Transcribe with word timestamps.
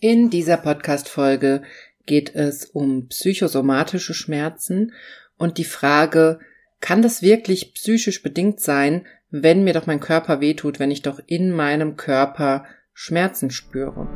In 0.00 0.30
dieser 0.30 0.58
Podcast-Folge 0.58 1.62
geht 2.06 2.32
es 2.36 2.66
um 2.66 3.08
psychosomatische 3.08 4.14
Schmerzen 4.14 4.92
und 5.38 5.58
die 5.58 5.64
Frage, 5.64 6.38
kann 6.80 7.02
das 7.02 7.20
wirklich 7.20 7.74
psychisch 7.74 8.22
bedingt 8.22 8.60
sein, 8.60 9.08
wenn 9.32 9.64
mir 9.64 9.72
doch 9.72 9.86
mein 9.86 9.98
Körper 9.98 10.40
wehtut, 10.40 10.78
wenn 10.78 10.92
ich 10.92 11.02
doch 11.02 11.18
in 11.26 11.50
meinem 11.50 11.96
Körper 11.96 12.64
Schmerzen 12.94 13.50
spüre? 13.50 14.06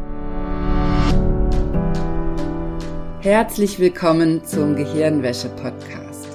Herzlich 3.21 3.81
willkommen 3.81 4.45
zum 4.45 4.77
Gehirnwäsche-Podcast. 4.77 6.29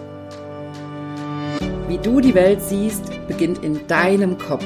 Wie 1.88 2.00
du 2.00 2.20
die 2.20 2.36
Welt 2.36 2.62
siehst, 2.62 3.26
beginnt 3.30 3.64
in 3.64 3.88
deinem 3.88 4.38
Kopf. 4.38 4.66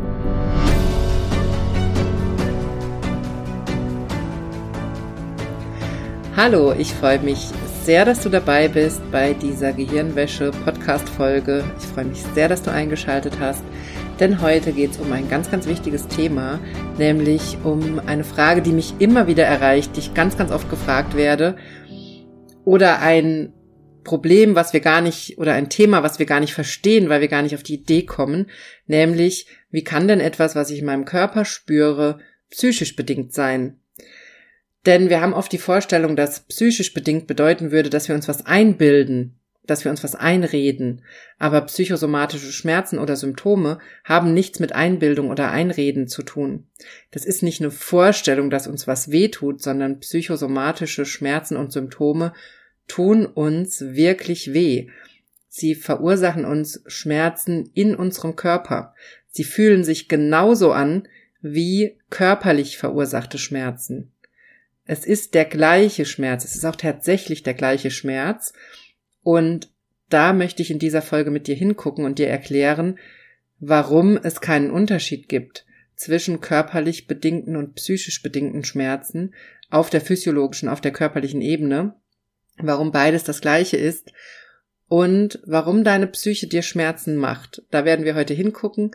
Hallo, 6.43 6.73
ich 6.75 6.91
freue 6.91 7.19
mich 7.19 7.49
sehr, 7.83 8.03
dass 8.03 8.21
du 8.23 8.29
dabei 8.29 8.67
bist 8.67 8.99
bei 9.11 9.33
dieser 9.35 9.73
Gehirnwäsche-Podcast-Folge. 9.73 11.63
Ich 11.77 11.85
freue 11.85 12.05
mich 12.05 12.23
sehr, 12.33 12.49
dass 12.49 12.63
du 12.63 12.71
eingeschaltet 12.71 13.37
hast, 13.39 13.61
denn 14.19 14.41
heute 14.41 14.71
geht 14.71 14.89
es 14.89 14.97
um 14.97 15.11
ein 15.11 15.29
ganz, 15.29 15.51
ganz 15.51 15.67
wichtiges 15.67 16.07
Thema, 16.07 16.59
nämlich 16.97 17.59
um 17.63 17.99
eine 18.07 18.23
Frage, 18.23 18.63
die 18.63 18.71
mich 18.71 18.95
immer 18.97 19.27
wieder 19.27 19.45
erreicht, 19.45 19.95
die 19.95 19.99
ich 19.99 20.15
ganz, 20.15 20.35
ganz 20.35 20.51
oft 20.51 20.67
gefragt 20.67 21.15
werde, 21.15 21.57
oder 22.65 23.01
ein 23.01 23.53
Problem, 24.03 24.55
was 24.55 24.73
wir 24.73 24.79
gar 24.79 25.01
nicht, 25.01 25.37
oder 25.37 25.53
ein 25.53 25.69
Thema, 25.69 26.01
was 26.01 26.17
wir 26.17 26.25
gar 26.25 26.39
nicht 26.39 26.55
verstehen, 26.55 27.07
weil 27.07 27.21
wir 27.21 27.27
gar 27.27 27.43
nicht 27.43 27.53
auf 27.53 27.61
die 27.61 27.75
Idee 27.75 28.01
kommen, 28.01 28.49
nämlich, 28.87 29.45
wie 29.69 29.83
kann 29.83 30.07
denn 30.07 30.19
etwas, 30.19 30.55
was 30.55 30.71
ich 30.71 30.79
in 30.79 30.87
meinem 30.87 31.05
Körper 31.05 31.45
spüre, 31.45 32.17
psychisch 32.49 32.95
bedingt 32.95 33.31
sein? 33.31 33.80
Denn 34.85 35.09
wir 35.09 35.21
haben 35.21 35.33
oft 35.33 35.51
die 35.51 35.57
Vorstellung, 35.57 36.15
dass 36.15 36.41
psychisch 36.41 36.93
bedingt 36.93 37.27
bedeuten 37.27 37.71
würde, 37.71 37.89
dass 37.89 38.07
wir 38.07 38.15
uns 38.15 38.27
was 38.27 38.45
einbilden, 38.45 39.35
dass 39.67 39.83
wir 39.83 39.91
uns 39.91 40.03
was 40.03 40.15
einreden. 40.15 41.03
Aber 41.37 41.61
psychosomatische 41.61 42.51
Schmerzen 42.51 42.97
oder 42.97 43.15
Symptome 43.15 43.77
haben 44.03 44.33
nichts 44.33 44.59
mit 44.59 44.73
Einbildung 44.73 45.29
oder 45.29 45.51
Einreden 45.51 46.07
zu 46.07 46.23
tun. 46.23 46.67
Das 47.11 47.25
ist 47.25 47.43
nicht 47.43 47.61
eine 47.61 47.69
Vorstellung, 47.69 48.49
dass 48.49 48.67
uns 48.67 48.87
was 48.87 49.11
wehtut, 49.11 49.61
sondern 49.61 49.99
psychosomatische 49.99 51.05
Schmerzen 51.05 51.57
und 51.57 51.71
Symptome 51.71 52.33
tun 52.87 53.27
uns 53.27 53.81
wirklich 53.81 54.53
weh. 54.53 54.89
Sie 55.47 55.75
verursachen 55.75 56.45
uns 56.45 56.81
Schmerzen 56.87 57.69
in 57.73 57.93
unserem 57.95 58.35
Körper. 58.35 58.95
Sie 59.27 59.43
fühlen 59.43 59.83
sich 59.83 60.07
genauso 60.07 60.71
an 60.71 61.07
wie 61.41 61.97
körperlich 62.09 62.77
verursachte 62.77 63.37
Schmerzen. 63.37 64.11
Es 64.91 65.05
ist 65.05 65.35
der 65.35 65.45
gleiche 65.45 66.03
Schmerz. 66.03 66.43
Es 66.43 66.53
ist 66.53 66.65
auch 66.65 66.75
tatsächlich 66.75 67.43
der 67.43 67.53
gleiche 67.53 67.91
Schmerz. 67.91 68.51
Und 69.23 69.69
da 70.09 70.33
möchte 70.33 70.61
ich 70.61 70.69
in 70.69 70.79
dieser 70.79 71.01
Folge 71.01 71.31
mit 71.31 71.47
dir 71.47 71.55
hingucken 71.55 72.03
und 72.03 72.19
dir 72.19 72.27
erklären, 72.27 72.99
warum 73.57 74.17
es 74.17 74.41
keinen 74.41 74.69
Unterschied 74.69 75.29
gibt 75.29 75.65
zwischen 75.95 76.41
körperlich 76.41 77.07
bedingten 77.07 77.55
und 77.55 77.75
psychisch 77.75 78.21
bedingten 78.21 78.65
Schmerzen 78.65 79.33
auf 79.69 79.89
der 79.89 80.01
physiologischen, 80.01 80.67
auf 80.67 80.81
der 80.81 80.91
körperlichen 80.91 81.39
Ebene, 81.39 81.95
warum 82.57 82.91
beides 82.91 83.23
das 83.23 83.39
gleiche 83.39 83.77
ist 83.77 84.11
und 84.89 85.39
warum 85.45 85.85
deine 85.85 86.07
Psyche 86.07 86.47
dir 86.47 86.63
Schmerzen 86.63 87.15
macht. 87.15 87.63
Da 87.71 87.85
werden 87.85 88.03
wir 88.03 88.15
heute 88.15 88.33
hingucken 88.33 88.91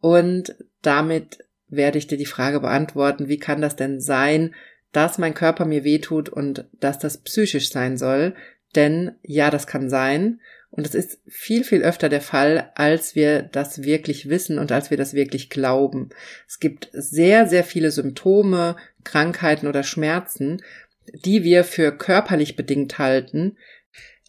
und 0.00 0.56
damit 0.82 1.44
werde 1.68 1.98
ich 1.98 2.08
dir 2.08 2.18
die 2.18 2.26
Frage 2.26 2.58
beantworten, 2.58 3.28
wie 3.28 3.38
kann 3.38 3.60
das 3.60 3.76
denn 3.76 4.00
sein, 4.00 4.52
dass 4.96 5.18
mein 5.18 5.34
Körper 5.34 5.66
mir 5.66 5.84
wehtut 5.84 6.30
und 6.30 6.64
dass 6.80 6.98
das 6.98 7.18
psychisch 7.18 7.70
sein 7.70 7.98
soll. 7.98 8.34
Denn 8.74 9.12
ja, 9.22 9.50
das 9.50 9.66
kann 9.66 9.90
sein. 9.90 10.40
Und 10.70 10.86
es 10.86 10.94
ist 10.94 11.20
viel, 11.28 11.64
viel 11.64 11.82
öfter 11.82 12.08
der 12.08 12.22
Fall, 12.22 12.72
als 12.74 13.14
wir 13.14 13.42
das 13.42 13.82
wirklich 13.82 14.30
wissen 14.30 14.58
und 14.58 14.72
als 14.72 14.90
wir 14.90 14.96
das 14.96 15.12
wirklich 15.12 15.50
glauben. 15.50 16.08
Es 16.48 16.60
gibt 16.60 16.88
sehr, 16.92 17.46
sehr 17.46 17.62
viele 17.62 17.90
Symptome, 17.90 18.76
Krankheiten 19.04 19.66
oder 19.66 19.82
Schmerzen, 19.82 20.62
die 21.12 21.44
wir 21.44 21.64
für 21.64 21.92
körperlich 21.92 22.56
bedingt 22.56 22.98
halten, 22.98 23.58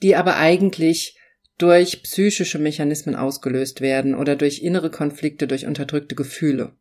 die 0.04 0.18
aber 0.18 0.36
eigentlich 0.36 1.18
durch 1.58 2.04
psychische 2.04 2.60
Mechanismen 2.60 3.16
ausgelöst 3.16 3.80
werden 3.80 4.16
oder 4.16 4.36
durch 4.36 4.62
innere 4.62 4.92
Konflikte, 4.92 5.48
durch 5.48 5.66
unterdrückte 5.66 6.16
Gefühle. 6.16 6.74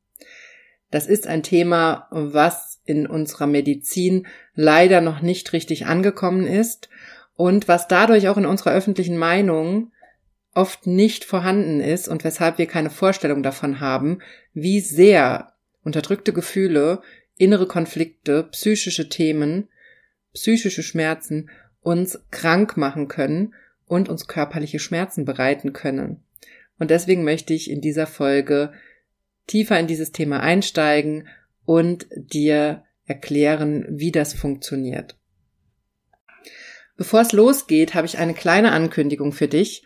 Das 0.91 1.07
ist 1.07 1.27
ein 1.27 1.43
Thema, 1.43 2.09
was 2.11 2.76
in 2.87 3.07
unserer 3.07 3.47
Medizin 3.47 4.27
leider 4.55 5.01
noch 5.01 5.21
nicht 5.21 5.53
richtig 5.53 5.87
angekommen 5.87 6.47
ist 6.47 6.89
und 7.35 7.69
was 7.69 7.89
dadurch 7.89 8.29
auch 8.29 8.37
in 8.37 8.47
unserer 8.47 8.73
öffentlichen 8.73 9.19
Meinung 9.19 9.93
oft 10.55 10.87
nicht 10.87 11.25
vorhanden 11.25 11.81
ist 11.81 12.09
und 12.09 12.25
weshalb 12.25 12.57
wir 12.59 12.67
keine 12.67 12.91
Vorstellung 12.91 13.43
davon 13.43 13.81
haben, 13.81 14.21
wie 14.55 14.81
sehr 14.81 15.53
unterdrückte 15.85 16.33
Gefühle, 16.33 17.03
innere 17.37 17.67
Konflikte, 17.67 18.45
psychische 18.45 19.09
Themen, 19.09 19.69
psychische 20.33 20.83
Schmerzen 20.83 21.51
uns 21.83 22.19
krank 22.31 22.77
machen 22.77 23.09
können 23.09 23.55
und 23.87 24.09
uns 24.09 24.27
körperliche 24.27 24.79
Schmerzen 24.79 25.25
bereiten 25.25 25.73
können. 25.73 26.25
Und 26.79 26.91
deswegen 26.91 27.23
möchte 27.23 27.55
ich 27.55 27.71
in 27.71 27.81
dieser 27.81 28.07
Folge 28.07 28.73
tiefer 29.47 29.79
in 29.79 29.87
dieses 29.87 30.13
Thema 30.13 30.41
einsteigen 30.41 31.29
und 31.67 32.07
dir 32.15 32.85
erklären, 33.05 33.85
wie 33.91 34.13
das 34.13 34.33
funktioniert. 34.33 35.17
Bevor 36.97 37.21
es 37.21 37.33
losgeht, 37.33 37.95
habe 37.95 38.07
ich 38.07 38.19
eine 38.19 38.33
kleine 38.33 38.73
Ankündigung 38.73 39.33
für 39.33 39.49
dich, 39.49 39.85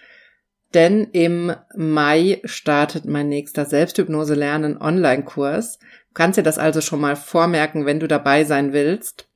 denn 0.75 1.09
im 1.11 1.53
Mai 1.75 2.41
startet 2.45 3.05
mein 3.05 3.29
nächster 3.29 3.65
Selbsthypnose 3.65 4.35
lernen 4.35 4.81
Online-Kurs. 4.81 5.79
Du 5.79 6.15
kannst 6.15 6.39
dir 6.39 6.45
das 6.45 6.59
also 6.59 6.81
schon 6.81 7.01
mal 7.01 7.17
vormerken, 7.17 7.87
wenn 7.87 7.99
du 7.99 8.07
dabei 8.07 8.45
sein 8.45 8.73
willst. 8.73 9.29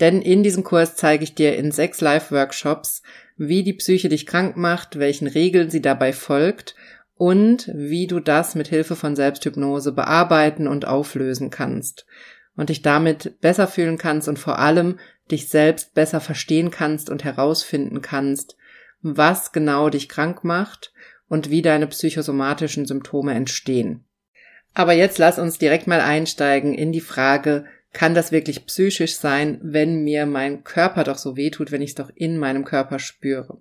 Denn 0.00 0.22
in 0.22 0.42
diesem 0.42 0.64
Kurs 0.64 0.96
zeige 0.96 1.24
ich 1.24 1.34
dir 1.34 1.56
in 1.56 1.72
sechs 1.72 2.00
Live-Workshops, 2.00 3.02
wie 3.36 3.62
die 3.62 3.74
Psyche 3.74 4.08
dich 4.08 4.26
krank 4.26 4.56
macht, 4.56 4.98
welchen 4.98 5.26
Regeln 5.26 5.68
sie 5.68 5.82
dabei 5.82 6.12
folgt 6.12 6.74
und 7.18 7.68
wie 7.74 8.06
du 8.06 8.20
das 8.20 8.54
mit 8.54 8.68
Hilfe 8.68 8.94
von 8.94 9.16
Selbsthypnose 9.16 9.92
bearbeiten 9.92 10.68
und 10.68 10.86
auflösen 10.86 11.50
kannst 11.50 12.06
und 12.56 12.70
dich 12.70 12.80
damit 12.80 13.40
besser 13.40 13.66
fühlen 13.66 13.98
kannst 13.98 14.28
und 14.28 14.38
vor 14.38 14.60
allem 14.60 14.98
dich 15.30 15.48
selbst 15.48 15.94
besser 15.94 16.20
verstehen 16.20 16.70
kannst 16.70 17.10
und 17.10 17.24
herausfinden 17.24 18.02
kannst, 18.02 18.56
was 19.02 19.52
genau 19.52 19.90
dich 19.90 20.08
krank 20.08 20.44
macht 20.44 20.92
und 21.28 21.50
wie 21.50 21.60
deine 21.60 21.88
psychosomatischen 21.88 22.86
Symptome 22.86 23.34
entstehen. 23.34 24.04
Aber 24.74 24.92
jetzt 24.92 25.18
lass 25.18 25.40
uns 25.40 25.58
direkt 25.58 25.88
mal 25.88 26.00
einsteigen 26.00 26.72
in 26.72 26.92
die 26.92 27.00
Frage, 27.00 27.64
kann 27.92 28.14
das 28.14 28.30
wirklich 28.30 28.66
psychisch 28.66 29.16
sein, 29.16 29.58
wenn 29.62 30.04
mir 30.04 30.24
mein 30.26 30.62
Körper 30.62 31.02
doch 31.04 31.18
so 31.18 31.36
weh 31.36 31.50
tut, 31.50 31.72
wenn 31.72 31.82
ich 31.82 31.90
es 31.90 31.96
doch 31.96 32.10
in 32.14 32.38
meinem 32.38 32.64
Körper 32.64 32.98
spüre? 33.00 33.60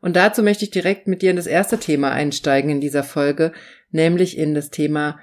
Und 0.00 0.16
dazu 0.16 0.42
möchte 0.42 0.64
ich 0.64 0.70
direkt 0.70 1.08
mit 1.08 1.22
dir 1.22 1.30
in 1.30 1.36
das 1.36 1.46
erste 1.46 1.78
Thema 1.78 2.10
einsteigen 2.10 2.70
in 2.70 2.80
dieser 2.80 3.02
Folge, 3.02 3.52
nämlich 3.90 4.38
in 4.38 4.54
das 4.54 4.70
Thema 4.70 5.18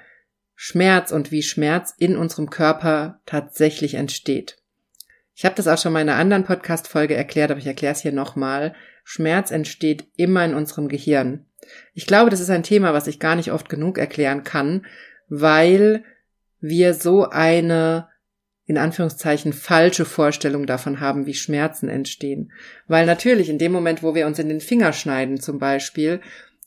Schmerz 0.54 1.12
und 1.12 1.30
wie 1.30 1.42
Schmerz 1.42 1.94
in 1.98 2.16
unserem 2.16 2.50
Körper 2.50 3.20
tatsächlich 3.26 3.94
entsteht. 3.94 4.56
Ich 5.34 5.44
habe 5.44 5.54
das 5.54 5.68
auch 5.68 5.78
schon 5.78 5.92
mal 5.92 6.00
in 6.00 6.08
einer 6.08 6.18
anderen 6.18 6.44
Podcast-Folge 6.44 7.14
erklärt, 7.14 7.50
aber 7.50 7.60
ich 7.60 7.66
erkläre 7.66 7.92
es 7.92 8.00
hier 8.00 8.12
nochmal. 8.12 8.74
Schmerz 9.04 9.50
entsteht 9.50 10.06
immer 10.16 10.44
in 10.44 10.54
unserem 10.54 10.88
Gehirn. 10.88 11.44
Ich 11.92 12.06
glaube, 12.06 12.30
das 12.30 12.40
ist 12.40 12.50
ein 12.50 12.62
Thema, 12.62 12.94
was 12.94 13.06
ich 13.06 13.20
gar 13.20 13.36
nicht 13.36 13.52
oft 13.52 13.68
genug 13.68 13.98
erklären 13.98 14.44
kann, 14.44 14.86
weil 15.28 16.04
wir 16.60 16.94
so 16.94 17.28
eine 17.28 18.08
in 18.66 18.78
Anführungszeichen 18.78 19.52
falsche 19.52 20.04
Vorstellung 20.04 20.66
davon 20.66 21.00
haben, 21.00 21.26
wie 21.26 21.34
Schmerzen 21.34 21.88
entstehen. 21.88 22.52
Weil 22.88 23.06
natürlich 23.06 23.48
in 23.48 23.58
dem 23.58 23.72
Moment, 23.72 24.02
wo 24.02 24.14
wir 24.14 24.26
uns 24.26 24.38
in 24.38 24.48
den 24.48 24.60
Finger 24.60 24.92
schneiden 24.92 25.40
zum 25.40 25.58
Beispiel, 25.58 26.20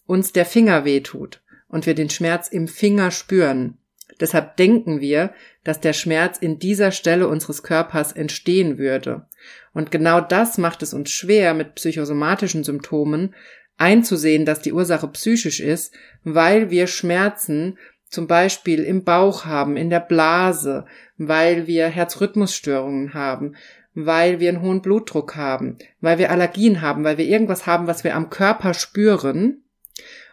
uns 0.05 0.31
der 0.31 0.45
Finger 0.45 0.85
wehtut 0.85 1.41
und 1.67 1.85
wir 1.85 1.93
den 1.93 2.09
Schmerz 2.09 2.47
im 2.47 2.67
Finger 2.67 3.11
spüren. 3.11 3.77
Deshalb 4.19 4.57
denken 4.57 5.01
wir, 5.01 5.33
dass 5.63 5.79
der 5.79 5.93
Schmerz 5.93 6.37
in 6.37 6.59
dieser 6.59 6.91
Stelle 6.91 7.27
unseres 7.27 7.63
Körpers 7.63 8.11
entstehen 8.11 8.77
würde. 8.77 9.27
Und 9.73 9.91
genau 9.91 10.19
das 10.19 10.57
macht 10.57 10.81
es 10.81 10.93
uns 10.93 11.11
schwer, 11.11 11.53
mit 11.53 11.75
psychosomatischen 11.75 12.63
Symptomen 12.63 13.35
einzusehen, 13.77 14.45
dass 14.45 14.61
die 14.61 14.73
Ursache 14.73 15.07
psychisch 15.09 15.59
ist, 15.59 15.93
weil 16.23 16.69
wir 16.69 16.87
Schmerzen 16.87 17.77
zum 18.09 18.27
Beispiel 18.27 18.83
im 18.83 19.03
Bauch 19.03 19.45
haben, 19.45 19.77
in 19.77 19.89
der 19.89 19.99
Blase, 19.99 20.85
weil 21.17 21.67
wir 21.67 21.87
Herzrhythmusstörungen 21.87 23.13
haben, 23.13 23.55
weil 23.93 24.39
wir 24.39 24.49
einen 24.49 24.61
hohen 24.61 24.81
Blutdruck 24.81 25.35
haben, 25.35 25.77
weil 26.01 26.17
wir 26.17 26.31
Allergien 26.31 26.81
haben, 26.81 27.03
weil 27.03 27.17
wir 27.17 27.25
irgendwas 27.25 27.65
haben, 27.65 27.87
was 27.87 28.03
wir 28.03 28.15
am 28.15 28.29
Körper 28.29 28.73
spüren 28.73 29.63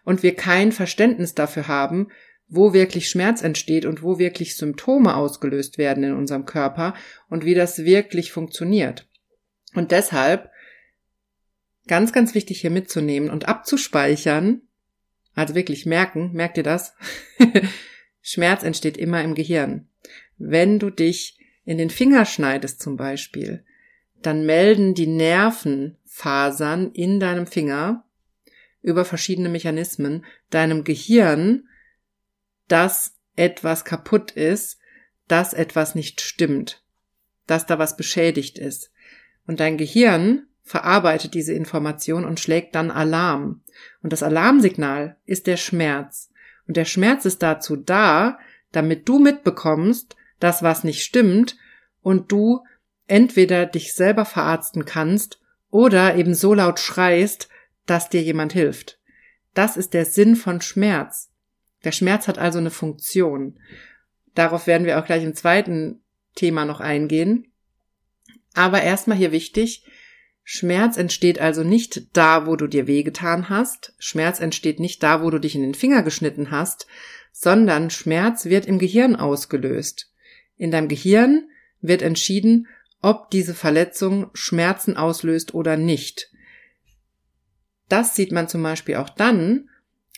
und 0.04 0.22
wir 0.22 0.34
kein 0.34 0.72
Verständnis 0.72 1.34
dafür 1.34 1.68
haben, 1.68 2.08
wo 2.48 2.72
wirklich 2.72 3.08
Schmerz 3.08 3.42
entsteht 3.42 3.84
und 3.84 4.02
wo 4.02 4.18
wirklich 4.18 4.56
Symptome 4.56 5.16
ausgelöst 5.16 5.78
werden 5.78 6.04
in 6.04 6.14
unserem 6.14 6.44
Körper 6.44 6.94
und 7.28 7.44
wie 7.44 7.54
das 7.54 7.84
wirklich 7.84 8.30
funktioniert. 8.30 9.08
Und 9.74 9.90
deshalb 9.90 10.50
ganz, 11.88 12.12
ganz 12.12 12.34
wichtig 12.34 12.60
hier 12.60 12.70
mitzunehmen 12.70 13.30
und 13.30 13.48
abzuspeichern, 13.48 14.62
also 15.36 15.54
wirklich 15.54 15.86
merken, 15.86 16.32
merkt 16.32 16.56
ihr 16.56 16.64
das? 16.64 16.94
Schmerz 18.22 18.64
entsteht 18.64 18.96
immer 18.96 19.22
im 19.22 19.34
Gehirn. 19.34 19.86
Wenn 20.38 20.80
du 20.80 20.90
dich 20.90 21.38
in 21.64 21.78
den 21.78 21.90
Finger 21.90 22.24
schneidest 22.24 22.80
zum 22.80 22.96
Beispiel, 22.96 23.64
dann 24.22 24.46
melden 24.46 24.94
die 24.94 25.06
Nervenfasern 25.06 26.90
in 26.92 27.20
deinem 27.20 27.46
Finger 27.46 28.04
über 28.80 29.04
verschiedene 29.04 29.48
Mechanismen 29.48 30.24
deinem 30.50 30.84
Gehirn, 30.84 31.68
dass 32.66 33.16
etwas 33.36 33.84
kaputt 33.84 34.30
ist, 34.30 34.78
dass 35.28 35.52
etwas 35.52 35.94
nicht 35.94 36.20
stimmt, 36.22 36.82
dass 37.46 37.66
da 37.66 37.78
was 37.78 37.96
beschädigt 37.96 38.58
ist. 38.58 38.90
Und 39.46 39.60
dein 39.60 39.76
Gehirn 39.76 40.46
verarbeitet 40.66 41.32
diese 41.34 41.54
Information 41.54 42.24
und 42.24 42.40
schlägt 42.40 42.74
dann 42.74 42.90
Alarm. 42.90 43.62
Und 44.02 44.12
das 44.12 44.24
Alarmsignal 44.24 45.16
ist 45.24 45.46
der 45.46 45.56
Schmerz. 45.56 46.30
Und 46.66 46.76
der 46.76 46.84
Schmerz 46.84 47.24
ist 47.24 47.42
dazu 47.42 47.76
da, 47.76 48.38
damit 48.72 49.08
du 49.08 49.20
mitbekommst, 49.20 50.16
dass 50.40 50.64
was 50.64 50.82
nicht 50.82 51.04
stimmt 51.04 51.56
und 52.02 52.32
du 52.32 52.64
entweder 53.06 53.64
dich 53.64 53.94
selber 53.94 54.24
verarzten 54.24 54.84
kannst 54.84 55.40
oder 55.70 56.16
eben 56.16 56.34
so 56.34 56.52
laut 56.52 56.80
schreist, 56.80 57.48
dass 57.86 58.08
dir 58.08 58.22
jemand 58.22 58.52
hilft. 58.52 58.98
Das 59.54 59.76
ist 59.76 59.94
der 59.94 60.04
Sinn 60.04 60.34
von 60.34 60.60
Schmerz. 60.60 61.30
Der 61.84 61.92
Schmerz 61.92 62.26
hat 62.26 62.38
also 62.38 62.58
eine 62.58 62.72
Funktion. 62.72 63.60
Darauf 64.34 64.66
werden 64.66 64.84
wir 64.84 64.98
auch 64.98 65.06
gleich 65.06 65.22
im 65.22 65.36
zweiten 65.36 66.00
Thema 66.34 66.64
noch 66.64 66.80
eingehen. 66.80 67.52
Aber 68.54 68.82
erstmal 68.82 69.16
hier 69.16 69.30
wichtig, 69.30 69.84
Schmerz 70.48 70.96
entsteht 70.96 71.40
also 71.40 71.64
nicht 71.64 72.16
da, 72.16 72.46
wo 72.46 72.54
du 72.54 72.68
dir 72.68 72.86
wehgetan 72.86 73.48
hast. 73.48 73.94
Schmerz 73.98 74.38
entsteht 74.38 74.78
nicht 74.78 75.02
da, 75.02 75.20
wo 75.20 75.30
du 75.30 75.40
dich 75.40 75.56
in 75.56 75.62
den 75.62 75.74
Finger 75.74 76.04
geschnitten 76.04 76.52
hast, 76.52 76.86
sondern 77.32 77.90
Schmerz 77.90 78.44
wird 78.44 78.64
im 78.64 78.78
Gehirn 78.78 79.16
ausgelöst. 79.16 80.12
In 80.56 80.70
deinem 80.70 80.86
Gehirn 80.86 81.48
wird 81.80 82.00
entschieden, 82.00 82.68
ob 83.02 83.28
diese 83.30 83.54
Verletzung 83.54 84.30
Schmerzen 84.34 84.96
auslöst 84.96 85.52
oder 85.52 85.76
nicht. 85.76 86.30
Das 87.88 88.14
sieht 88.14 88.30
man 88.30 88.46
zum 88.46 88.62
Beispiel 88.62 88.94
auch 88.96 89.10
dann, 89.10 89.68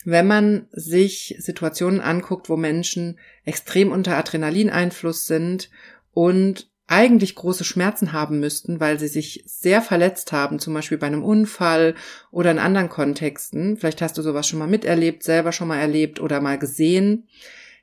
wenn 0.05 0.27
man 0.27 0.69
sich 0.73 1.37
Situationen 1.39 2.03
anguckt, 2.03 2.51
wo 2.51 2.59
Menschen 2.59 3.19
extrem 3.47 3.93
unter 3.93 4.19
Adrenalineinfluss 4.19 5.25
sind 5.25 5.71
und 6.13 6.71
eigentlich 6.89 7.35
große 7.35 7.65
Schmerzen 7.65 8.13
haben 8.13 8.41
müssten, 8.41 8.81
weil 8.81 8.99
sie 8.99 9.09
sich 9.09 9.45
sehr 9.47 9.83
verletzt 9.83 10.33
haben, 10.33 10.59
zum 10.59 10.73
Beispiel 10.73 10.97
bei 10.97 11.07
einem 11.07 11.23
Unfall 11.23 11.95
oder 12.31 12.51
in 12.51 12.59
anderen 12.59 12.89
Kontexten. 12.89 13.77
Vielleicht 13.77 14.01
hast 14.01 14.17
du 14.17 14.23
sowas 14.23 14.49
schon 14.49 14.59
mal 14.59 14.69
miterlebt, 14.69 15.23
selber 15.23 15.53
schon 15.53 15.69
mal 15.69 15.79
erlebt 15.79 16.19
oder 16.19 16.41
mal 16.41 16.59
gesehen, 16.59 17.29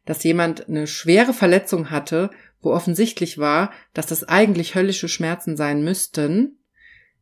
dass 0.06 0.24
jemand 0.24 0.68
eine 0.68 0.88
schwere 0.88 1.34
Verletzung 1.34 1.92
hatte, 1.92 2.32
wo 2.62 2.72
offensichtlich 2.72 3.38
war, 3.38 3.72
dass 3.94 4.08
das 4.08 4.28
eigentlich 4.28 4.74
höllische 4.74 5.08
Schmerzen 5.08 5.56
sein 5.56 5.84
müssten, 5.84 6.58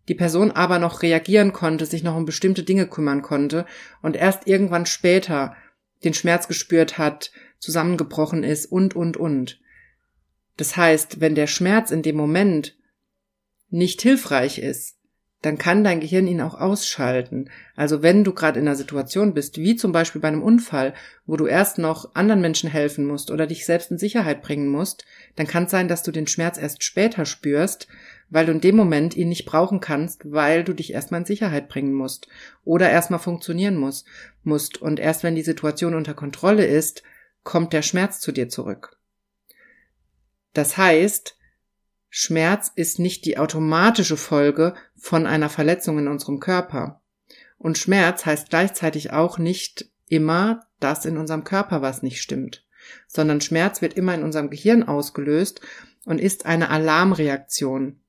die 0.08 0.16
Person 0.16 0.52
aber 0.52 0.80
noch 0.80 1.02
reagieren 1.02 1.52
konnte, 1.52 1.86
sich 1.86 2.02
noch 2.02 2.16
um 2.16 2.26
bestimmte 2.26 2.64
Dinge 2.64 2.88
kümmern 2.88 3.22
konnte 3.22 3.66
und 4.02 4.16
erst 4.16 4.48
irgendwann 4.48 4.86
später 4.86 5.56
den 6.06 6.14
Schmerz 6.14 6.48
gespürt 6.48 6.98
hat, 6.98 7.32
zusammengebrochen 7.60 8.44
ist 8.44 8.66
und, 8.66 8.96
und, 8.96 9.18
und. 9.18 9.60
Das 10.58 10.78
heißt, 10.78 11.20
wenn 11.20 11.36
der 11.36 11.48
Schmerz 11.48 11.92
in 11.92 12.02
dem 12.02 12.16
Moment 12.16 12.76
nicht 13.70 14.02
hilfreich 14.02 14.60
ist, 14.60 14.98
dann 15.44 15.58
kann 15.58 15.84
dein 15.84 16.00
Gehirn 16.00 16.26
ihn 16.26 16.40
auch 16.40 16.60
ausschalten. 16.60 17.50
Also 17.76 18.02
wenn 18.02 18.24
du 18.24 18.34
gerade 18.34 18.60
in 18.60 18.68
einer 18.68 18.78
Situation 18.78 19.34
bist, 19.34 19.58
wie 19.58 19.76
zum 19.76 19.92
Beispiel 19.92 20.22
bei 20.22 20.30
einem 20.30 20.42
Unfall, 20.42 20.94
wo 21.26 21.36
du 21.36 21.48
erst 21.48 21.80
noch 21.80 22.16
anderen 22.16 22.40
Menschen 22.40 22.70
helfen 22.70 23.06
musst 23.06 23.30
oder 23.30 23.46
dich 23.46 23.66
selbst 23.66 23.92
in 23.92 23.98
Sicherheit 23.98 24.42
bringen 24.42 24.70
musst, 24.70 25.06
dann 25.36 25.46
kann 25.46 25.66
es 25.66 25.72
sein, 25.72 25.90
dass 25.90 26.02
du 26.02 26.12
den 26.12 26.28
Schmerz 26.28 26.58
erst 26.58 26.84
später 26.84 27.26
spürst, 27.26 27.90
weil 28.30 28.46
du 28.46 28.54
in 28.54 28.62
dem 28.62 28.78
Moment 28.78 29.18
ihn 29.18 29.28
nicht 29.28 29.46
brauchen 29.46 29.82
kannst, 29.82 30.32
weil 30.32 30.64
du 30.64 30.74
dich 30.74 30.94
erstmal 30.94 31.22
in 31.22 31.28
Sicherheit 31.28 31.68
bringen 31.68 31.94
musst 31.94 32.30
oder 32.64 32.90
erstmal 32.90 33.20
funktionieren 33.20 33.76
musst. 33.76 34.08
Und 34.82 35.00
erst 35.00 35.24
wenn 35.24 35.36
die 35.36 35.42
Situation 35.42 35.94
unter 35.94 36.14
Kontrolle 36.14 36.66
ist, 36.66 37.04
kommt 37.44 37.74
der 37.74 37.82
Schmerz 37.82 38.22
zu 38.22 38.32
dir 38.32 38.48
zurück. 38.48 38.98
Das 40.54 40.78
heißt, 40.78 41.38
Schmerz 42.10 42.72
ist 42.76 43.00
nicht 43.00 43.26
die 43.26 43.38
automatische 43.38 44.18
Folge 44.18 44.76
von 44.96 45.26
einer 45.26 45.50
Verletzung 45.50 45.98
in 45.98 46.08
unserem 46.08 46.40
Körper. 46.40 47.02
Und 47.58 47.78
Schmerz 47.78 48.26
heißt 48.26 48.50
gleichzeitig 48.50 49.12
auch 49.12 49.40
nicht 49.40 49.90
immer, 50.08 50.68
dass 50.80 51.06
in 51.06 51.18
unserem 51.18 51.44
Körper 51.44 51.82
was 51.82 52.04
nicht 52.04 52.22
stimmt, 52.22 52.66
sondern 53.08 53.42
Schmerz 53.42 53.82
wird 53.82 53.96
immer 53.96 54.14
in 54.14 54.24
unserem 54.24 54.50
Gehirn 54.50 54.84
ausgelöst 54.84 55.62
und 56.06 56.20
ist 56.20 56.46
eine 56.46 56.70
Alarmreaktion. 56.70 58.00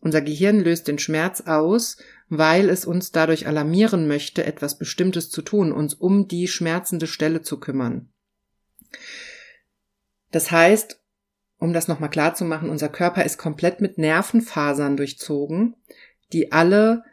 Unser 0.00 0.22
Gehirn 0.22 0.60
löst 0.60 0.88
den 0.88 0.98
Schmerz 0.98 1.42
aus, 1.42 1.98
weil 2.30 2.70
es 2.70 2.86
uns 2.86 3.12
dadurch 3.12 3.46
alarmieren 3.46 4.08
möchte, 4.08 4.44
etwas 4.46 4.78
Bestimmtes 4.78 5.28
zu 5.28 5.42
tun, 5.42 5.72
uns 5.72 5.92
um 5.92 6.28
die 6.28 6.48
schmerzende 6.48 7.06
Stelle 7.06 7.42
zu 7.42 7.60
kümmern. 7.60 8.08
Das 10.30 10.50
heißt, 10.50 10.99
um 11.60 11.74
das 11.74 11.88
nochmal 11.88 12.10
klar 12.10 12.34
zu 12.34 12.44
machen, 12.44 12.70
unser 12.70 12.88
Körper 12.88 13.24
ist 13.24 13.38
komplett 13.38 13.80
mit 13.80 13.98
Nervenfasern 13.98 14.96
durchzogen, 14.96 15.76
die 16.32 16.50
alle 16.52 17.04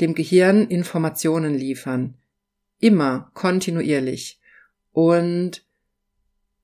dem 0.00 0.14
Gehirn 0.14 0.68
Informationen 0.68 1.54
liefern. 1.54 2.14
Immer, 2.78 3.30
kontinuierlich. 3.34 4.40
Und 4.92 5.64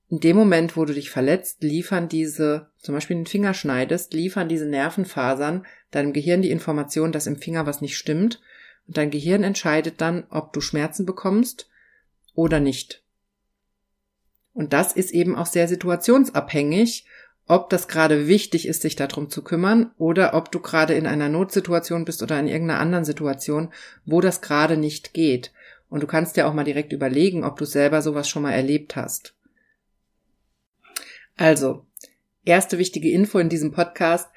in 0.09 0.19
dem 0.21 0.37
Moment, 0.37 0.77
wo 0.77 0.85
du 0.85 0.93
dich 0.93 1.09
verletzt, 1.09 1.63
liefern 1.63 2.07
diese, 2.07 2.69
zum 2.77 2.95
Beispiel 2.95 3.17
den 3.17 3.25
Finger 3.25 3.53
schneidest, 3.53 4.13
liefern 4.13 4.47
diese 4.47 4.65
Nervenfasern 4.65 5.65
deinem 5.91 6.13
Gehirn 6.13 6.41
die 6.41 6.51
Information, 6.51 7.11
dass 7.11 7.27
im 7.27 7.35
Finger 7.35 7.65
was 7.65 7.81
nicht 7.81 7.97
stimmt. 7.97 8.41
Und 8.87 8.97
dein 8.97 9.11
Gehirn 9.11 9.43
entscheidet 9.43 9.99
dann, 9.99 10.25
ob 10.29 10.53
du 10.53 10.61
Schmerzen 10.61 11.05
bekommst 11.05 11.69
oder 12.35 12.61
nicht. 12.61 13.03
Und 14.53 14.71
das 14.71 14.93
ist 14.93 15.11
eben 15.11 15.35
auch 15.35 15.47
sehr 15.47 15.67
situationsabhängig 15.67 17.05
ob 17.47 17.69
das 17.69 17.87
gerade 17.87 18.27
wichtig 18.27 18.67
ist, 18.67 18.81
sich 18.81 18.95
darum 18.95 19.29
zu 19.29 19.43
kümmern 19.43 19.91
oder 19.97 20.33
ob 20.33 20.51
du 20.51 20.59
gerade 20.59 20.93
in 20.93 21.05
einer 21.05 21.29
Notsituation 21.29 22.05
bist 22.05 22.23
oder 22.23 22.39
in 22.39 22.47
irgendeiner 22.47 22.79
anderen 22.79 23.05
Situation, 23.05 23.73
wo 24.05 24.21
das 24.21 24.41
gerade 24.41 24.77
nicht 24.77 25.13
geht. 25.13 25.51
Und 25.89 26.01
du 26.01 26.07
kannst 26.07 26.37
dir 26.37 26.47
auch 26.47 26.53
mal 26.53 26.63
direkt 26.63 26.93
überlegen, 26.93 27.43
ob 27.43 27.57
du 27.57 27.65
selber 27.65 28.01
sowas 28.01 28.29
schon 28.29 28.43
mal 28.43 28.53
erlebt 28.53 28.95
hast. 28.95 29.35
Also, 31.35 31.85
erste 32.45 32.77
wichtige 32.77 33.11
Info 33.11 33.39
in 33.39 33.49
diesem 33.49 33.71
Podcast. 33.71 34.29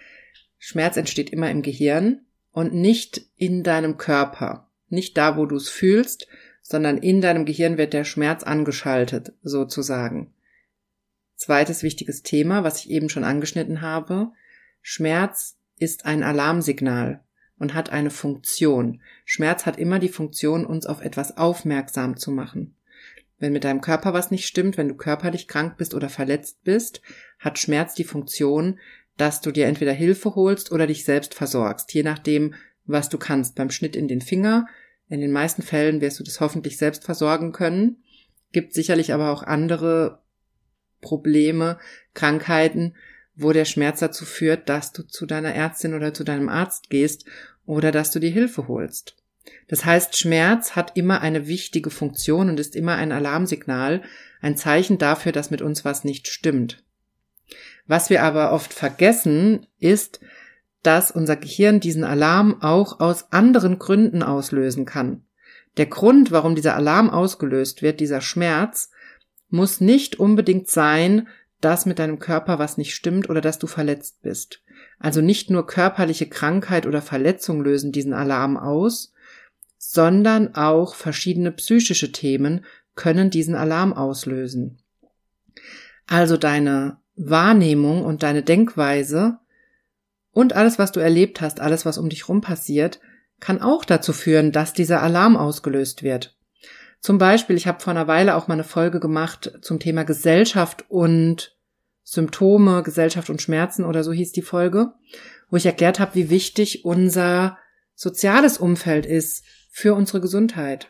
Schmerz 0.59 0.97
entsteht 0.97 1.31
immer 1.31 1.51
im 1.51 1.63
Gehirn 1.63 2.23
und 2.53 2.75
nicht 2.75 3.23
in 3.37 3.63
deinem 3.63 3.99
Körper. 3.99 4.69
Nicht 4.89 5.17
da, 5.17 5.37
wo 5.37 5.47
du 5.47 5.57
es 5.57 5.69
fühlst, 5.69 6.27
sondern 6.63 6.99
in 6.99 7.21
deinem 7.21 7.45
Gehirn 7.45 7.79
wird 7.79 7.93
der 7.93 8.05
Schmerz 8.05 8.43
angeschaltet, 8.43 9.33
sozusagen. 9.43 10.33
Zweites 11.37 11.83
wichtiges 11.83 12.23
Thema, 12.23 12.65
was 12.65 12.81
ich 12.81 12.91
eben 12.91 13.09
schon 13.09 13.25
angeschnitten 13.25 13.83
habe. 13.83 14.33
Schmerz 14.83 15.57
ist 15.79 16.07
ein 16.07 16.23
Alarmsignal 16.23 17.23
und 17.59 17.75
hat 17.75 17.91
eine 17.91 18.11
Funktion. 18.11 19.03
Schmerz 19.25 19.67
hat 19.67 19.79
immer 19.79 19.99
die 19.99 20.09
Funktion, 20.09 20.67
uns 20.67 20.87
auf 20.87 21.01
etwas 21.01 21.37
aufmerksam 21.37 22.17
zu 22.17 22.31
machen. 22.31 22.75
Wenn 23.39 23.53
mit 23.53 23.65
deinem 23.65 23.83
Körper 23.83 24.15
was 24.15 24.31
nicht 24.31 24.47
stimmt, 24.47 24.79
wenn 24.79 24.89
du 24.89 24.95
körperlich 24.95 25.47
krank 25.47 25.77
bist 25.77 25.95
oder 25.95 26.09
verletzt 26.09 26.63
bist, 26.65 27.03
hat 27.39 27.59
Schmerz 27.59 27.95
die 27.95 28.05
Funktion, 28.05 28.79
dass 29.17 29.41
du 29.41 29.51
dir 29.51 29.67
entweder 29.67 29.93
Hilfe 29.93 30.35
holst 30.35 30.73
oder 30.73 30.87
dich 30.87 31.05
selbst 31.05 31.35
versorgst, 31.35 31.93
je 31.93 32.03
nachdem, 32.03 32.55
was 32.85 33.09
du 33.09 33.19
kannst. 33.19 33.57
Beim 33.57 33.71
Schnitt 33.71 33.97
in 33.97 34.09
den 34.09 34.21
Finger, 34.21 34.67
in 35.09 35.21
den 35.21 35.33
meisten 35.33 35.63
Fällen 35.63 36.01
wirst 36.01 36.19
du 36.19 36.25
das 36.25 36.41
hoffentlich 36.41 36.79
selbst 36.79 37.05
versorgen 37.05 37.53
können. 37.53 38.03
Gibt 38.53 38.73
sicherlich 38.73 39.13
aber 39.13 39.31
auch 39.31 39.43
andere 39.43 40.23
Probleme, 41.01 41.79
Krankheiten, 42.15 42.95
wo 43.35 43.53
der 43.53 43.65
Schmerz 43.65 44.01
dazu 44.01 44.25
führt, 44.25 44.69
dass 44.69 44.93
du 44.93 45.03
zu 45.03 45.27
deiner 45.27 45.55
Ärztin 45.55 45.95
oder 45.95 46.15
zu 46.15 46.25
deinem 46.25 46.49
Arzt 46.49 46.91
gehst 46.91 47.27
oder 47.67 47.93
dass 47.93 48.11
du 48.11 48.19
dir 48.19 48.31
Hilfe 48.31 48.69
holst. 48.69 49.17
Das 49.69 49.85
heißt, 49.85 50.17
Schmerz 50.17 50.75
hat 50.75 50.97
immer 50.97 51.21
eine 51.21 51.47
wichtige 51.47 51.91
Funktion 51.91 52.49
und 52.49 52.59
ist 52.59 52.75
immer 52.75 52.97
ein 52.97 53.13
Alarmsignal, 53.13 54.03
ein 54.41 54.57
Zeichen 54.57 54.99
dafür, 54.99 55.33
dass 55.33 55.51
mit 55.51 55.63
uns 55.63 55.85
was 55.85 56.05
nicht 56.05 56.29
stimmt. 56.29 56.83
Was 57.87 58.11
wir 58.11 58.23
aber 58.23 58.53
oft 58.53 58.73
vergessen, 58.73 59.67
ist, 59.79 60.21
dass 60.83 61.11
unser 61.11 61.37
Gehirn 61.37 61.81
diesen 61.81 62.05
Alarm 62.05 62.63
auch 62.63 63.01
aus 63.01 63.33
anderen 63.33 63.79
Gründen 63.79 64.23
auslösen 64.23 64.85
kann. 64.85 65.25
Der 65.77 65.87
Grund, 65.87 66.31
warum 66.31 66.55
dieser 66.55 66.77
Alarm 66.77 67.11
ausgelöst 67.11 67.83
wird, 67.83 68.01
dieser 68.01 68.21
Schmerz, 68.21 68.91
muss 69.49 69.81
nicht 69.81 70.19
unbedingt 70.19 70.69
sein, 70.69 71.29
dass 71.61 71.87
mit 71.87 71.99
deinem 71.99 72.19
Körper 72.19 72.59
was 72.59 72.77
nicht 72.77 72.95
stimmt 72.95 73.31
oder 73.31 73.41
dass 73.41 73.59
du 73.59 73.67
verletzt 73.67 74.23
bist. 74.23 74.63
Also 74.99 75.21
nicht 75.21 75.51
nur 75.51 75.67
körperliche 75.67 76.29
Krankheit 76.29 76.87
oder 76.87 77.03
Verletzung 77.03 77.63
lösen 77.63 77.93
diesen 77.93 78.13
Alarm 78.13 78.57
aus, 78.57 79.13
sondern 79.79 80.55
auch 80.55 80.95
verschiedene 80.95 81.53
psychische 81.53 82.13
Themen 82.13 82.65
können 82.95 83.31
diesen 83.31 83.55
Alarm 83.55 83.93
auslösen. 83.93 84.79
Also 86.07 86.37
deine 86.37 86.99
Wahrnehmung 87.17 88.05
und 88.05 88.23
deine 88.23 88.43
Denkweise 88.43 89.39
und 90.33 90.53
alles, 90.55 90.79
was 90.79 90.93
du 90.93 91.01
erlebt 91.01 91.41
hast, 91.41 91.61
alles, 91.61 91.87
was 91.87 91.99
um 91.99 92.09
dich 92.09 92.29
rum 92.29 92.41
passiert, 92.41 93.01
kann 93.41 93.61
auch 93.61 93.85
dazu 93.85 94.13
führen, 94.13 94.53
dass 94.53 94.73
dieser 94.73 95.03
Alarm 95.03 95.37
ausgelöst 95.37 96.03
wird. 96.03 96.36
Zum 97.01 97.19
Beispiel, 97.19 97.57
ich 97.57 97.67
habe 97.67 97.81
vor 97.81 97.93
einer 97.93 98.09
Weile 98.09 98.35
auch 98.35 98.49
mal 98.49 98.55
eine 98.55 98.65
Folge 98.65 99.01
gemacht 99.01 99.53
zum 99.63 99.79
Thema 99.79 100.05
Gesellschaft 100.05 100.85
und 100.89 101.57
Symptome, 102.03 102.83
Gesellschaft 102.83 103.31
und 103.31 103.43
Schmerzen 103.43 103.85
oder 103.85 104.05
so 104.05 104.13
hieß 104.13 104.33
die 104.33 104.43
Folge, 104.43 104.93
wo 105.51 105.57
ich 105.57 105.67
erklärt 105.67 106.01
habe, 106.01 106.15
wie 106.15 106.31
wichtig 106.31 106.85
unser 106.85 107.59
soziales 107.95 108.59
Umfeld 108.59 109.07
ist 109.07 109.45
für 109.71 109.95
unsere 109.95 110.21
Gesundheit. 110.21 110.89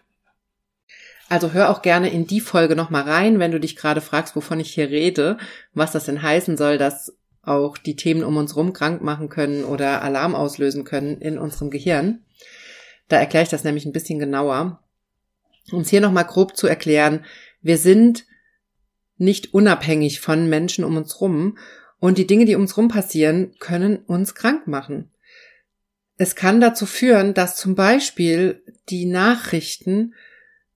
Also 1.29 1.53
hör 1.53 1.71
auch 1.71 1.83
gerne 1.83 2.11
in 2.11 2.27
die 2.27 2.41
Folge 2.41 2.77
nochmal 2.77 3.03
rein, 3.03 3.39
wenn 3.39 3.51
du 3.51 3.59
dich 3.59 3.77
gerade 3.77 4.01
fragst, 4.01 4.37
wovon 4.37 4.61
ich 4.61 4.73
hier 4.73 4.91
rede, 4.91 5.39
was 5.75 5.93
das 5.93 6.05
denn 6.05 6.23
heißen 6.23 6.57
soll, 6.57 6.79
dass 6.79 7.17
auch 7.43 7.79
die 7.79 7.97
Themen 7.97 8.23
um 8.23 8.37
uns 8.37 8.57
rum 8.57 8.73
krank 8.73 9.03
machen 9.03 9.29
können 9.29 9.65
oder 9.65 10.03
Alarm 10.03 10.35
auslösen 10.35 10.85
können 10.85 11.21
in 11.21 11.39
unserem 11.39 11.71
Gehirn. 11.71 12.25
Da 13.09 13.19
erkläre 13.19 13.45
ich 13.45 13.49
das 13.49 13.65
nämlich 13.65 13.87
ein 13.87 13.93
bisschen 13.93 14.19
genauer. 14.19 14.83
Um 15.73 15.81
es 15.81 15.91
hier 15.91 16.01
nochmal 16.01 16.27
grob 16.27 16.57
zu 16.57 16.67
erklären, 16.67 17.25
wir 17.61 17.79
sind 17.79 18.25
nicht 19.19 19.55
unabhängig 19.55 20.21
von 20.21 20.49
Menschen 20.49 20.85
um 20.85 20.97
uns 20.97 21.21
rum 21.21 21.59
und 21.99 22.19
die 22.19 22.27
Dinge, 22.27 22.45
die 22.45 22.55
um 22.55 22.63
uns 22.63 22.77
rum 22.77 22.89
passieren, 22.89 23.55
können 23.59 23.97
uns 23.97 24.35
krank 24.35 24.67
machen. 24.67 25.11
Es 26.19 26.35
kann 26.35 26.61
dazu 26.61 26.87
führen, 26.87 27.35
dass 27.35 27.57
zum 27.57 27.75
Beispiel 27.75 28.63
die 28.89 29.07
Nachrichten 29.07 30.15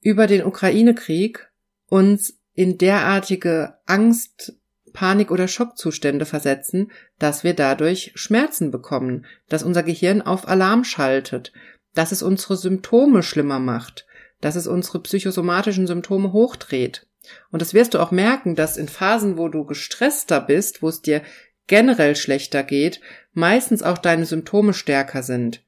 über 0.01 0.27
den 0.27 0.45
Ukraine-Krieg 0.45 1.51
uns 1.89 2.39
in 2.55 2.79
derartige 2.79 3.79
Angst, 3.87 4.55
Panik- 4.93 5.31
oder 5.31 5.47
Schockzustände 5.47 6.27
versetzen, 6.27 6.91
dass 7.19 7.45
wir 7.45 7.55
dadurch 7.55 8.13
Schmerzen 8.17 8.71
bekommen, 8.71 9.25
dass 9.49 9.63
unser 9.63 9.83
Gehirn 9.83 10.21
auf 10.21 10.49
Alarm 10.49 10.85
schaltet, 10.85 11.53
dass 11.95 12.13
es 12.13 12.23
unsere 12.23 12.57
Symptome 12.57 13.23
schlimmer 13.23 13.61
macht, 13.61 14.07
dass 14.41 14.57
es 14.57 14.67
unsere 14.67 15.01
psychosomatischen 15.01 15.87
Symptome 15.87 16.33
hochdreht. 16.33 17.07
Und 17.51 17.61
das 17.63 17.75
wirst 17.75 17.95
du 17.95 17.99
auch 17.99 18.11
merken, 18.11 18.55
dass 18.55 18.77
in 18.77 18.89
Phasen, 18.89 19.37
wo 19.37 19.49
du 19.49 19.65
gestresster 19.65 20.41
bist, 20.41 20.83
wo 20.83 20.89
es 20.89 21.03
dir 21.03 21.23
generell 21.67 22.17
schlechter 22.17 22.63
geht, 22.63 23.01
meistens 23.33 23.83
auch 23.83 23.99
deine 23.99 24.27
Symptome 24.27 24.75
stärker 24.75 25.23
sind. 25.23 25.63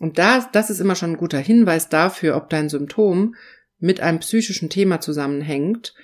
Und 0.00 0.18
das, 0.18 0.50
das 0.52 0.70
ist 0.70 0.80
immer 0.80 0.96
schon 0.96 1.12
ein 1.12 1.16
guter 1.16 1.38
Hinweis 1.38 1.88
dafür, 1.88 2.36
ob 2.36 2.50
dein 2.50 2.68
Symptom 2.68 3.34
mit 3.78 4.00
einem 4.00 4.18
psychischen 4.18 4.68
Thema 4.68 5.00
zusammenhängt. 5.00 5.94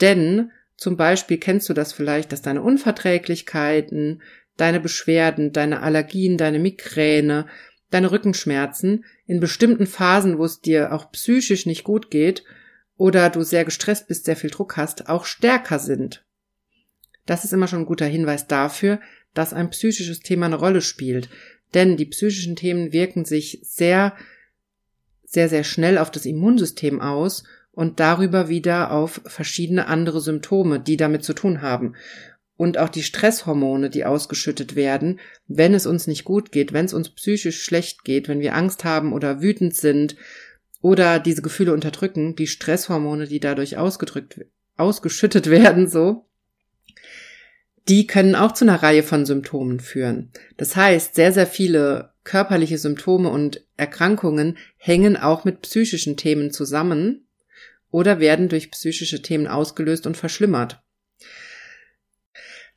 Denn 0.00 0.50
zum 0.76 0.96
Beispiel 0.96 1.38
kennst 1.38 1.68
du 1.68 1.74
das 1.74 1.92
vielleicht, 1.92 2.32
dass 2.32 2.42
deine 2.42 2.62
Unverträglichkeiten, 2.62 4.22
deine 4.56 4.80
Beschwerden, 4.80 5.52
deine 5.52 5.82
Allergien, 5.82 6.36
deine 6.38 6.58
Migräne, 6.58 7.46
deine 7.94 8.10
Rückenschmerzen 8.10 9.04
in 9.26 9.40
bestimmten 9.40 9.86
Phasen, 9.86 10.38
wo 10.38 10.44
es 10.44 10.60
dir 10.60 10.92
auch 10.92 11.12
psychisch 11.12 11.64
nicht 11.64 11.84
gut 11.84 12.10
geht 12.10 12.44
oder 12.96 13.30
du 13.30 13.42
sehr 13.42 13.64
gestresst 13.64 14.08
bist, 14.08 14.24
sehr 14.24 14.36
viel 14.36 14.50
Druck 14.50 14.76
hast, 14.76 15.08
auch 15.08 15.24
stärker 15.24 15.78
sind. 15.78 16.24
Das 17.26 17.44
ist 17.44 17.52
immer 17.52 17.68
schon 17.68 17.80
ein 17.80 17.86
guter 17.86 18.06
Hinweis 18.06 18.46
dafür, 18.46 19.00
dass 19.32 19.52
ein 19.52 19.70
psychisches 19.70 20.20
Thema 20.20 20.46
eine 20.46 20.56
Rolle 20.56 20.80
spielt. 20.80 21.28
Denn 21.72 21.96
die 21.96 22.06
psychischen 22.06 22.56
Themen 22.56 22.92
wirken 22.92 23.24
sich 23.24 23.60
sehr, 23.62 24.14
sehr, 25.24 25.48
sehr 25.48 25.64
schnell 25.64 25.98
auf 25.98 26.10
das 26.10 26.26
Immunsystem 26.26 27.00
aus 27.00 27.44
und 27.72 27.98
darüber 27.98 28.48
wieder 28.48 28.92
auf 28.92 29.20
verschiedene 29.24 29.86
andere 29.86 30.20
Symptome, 30.20 30.78
die 30.78 30.96
damit 30.96 31.24
zu 31.24 31.32
tun 31.32 31.62
haben. 31.62 31.94
Und 32.56 32.78
auch 32.78 32.88
die 32.88 33.02
Stresshormone, 33.02 33.90
die 33.90 34.04
ausgeschüttet 34.04 34.76
werden, 34.76 35.18
wenn 35.48 35.74
es 35.74 35.86
uns 35.86 36.06
nicht 36.06 36.24
gut 36.24 36.52
geht, 36.52 36.72
wenn 36.72 36.84
es 36.84 36.94
uns 36.94 37.10
psychisch 37.10 37.62
schlecht 37.62 38.04
geht, 38.04 38.28
wenn 38.28 38.40
wir 38.40 38.54
Angst 38.54 38.84
haben 38.84 39.12
oder 39.12 39.42
wütend 39.42 39.74
sind 39.74 40.16
oder 40.80 41.18
diese 41.18 41.42
Gefühle 41.42 41.72
unterdrücken, 41.72 42.36
die 42.36 42.46
Stresshormone, 42.46 43.26
die 43.26 43.40
dadurch 43.40 43.76
ausgedrückt, 43.76 44.44
ausgeschüttet 44.76 45.46
werden, 45.50 45.88
so, 45.88 46.26
die 47.88 48.06
können 48.06 48.34
auch 48.34 48.52
zu 48.52 48.64
einer 48.64 48.82
Reihe 48.82 49.02
von 49.02 49.26
Symptomen 49.26 49.80
führen. 49.80 50.30
Das 50.56 50.76
heißt, 50.76 51.14
sehr, 51.14 51.32
sehr 51.32 51.46
viele 51.46 52.12
körperliche 52.24 52.78
Symptome 52.78 53.28
und 53.28 53.62
Erkrankungen 53.76 54.56
hängen 54.76 55.16
auch 55.16 55.44
mit 55.44 55.60
psychischen 55.62 56.16
Themen 56.16 56.50
zusammen 56.50 57.26
oder 57.90 58.18
werden 58.18 58.48
durch 58.48 58.70
psychische 58.70 59.22
Themen 59.22 59.46
ausgelöst 59.46 60.06
und 60.06 60.16
verschlimmert. 60.16 60.82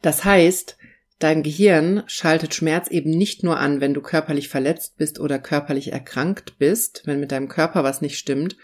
Das 0.01 0.23
heißt, 0.23 0.77
dein 1.19 1.43
Gehirn 1.43 2.03
schaltet 2.07 2.53
Schmerz 2.53 2.89
eben 2.89 3.09
nicht 3.09 3.43
nur 3.43 3.57
an, 3.59 3.81
wenn 3.81 3.93
du 3.93 4.01
körperlich 4.01 4.49
verletzt 4.49 4.97
bist 4.97 5.19
oder 5.19 5.39
körperlich 5.39 5.91
erkrankt 5.91 6.57
bist, 6.59 7.03
wenn 7.05 7.19
mit 7.19 7.31
deinem 7.31 7.47
Körper 7.47 7.83
was 7.83 8.01
nicht 8.01 8.17
stimmt, 8.17 8.57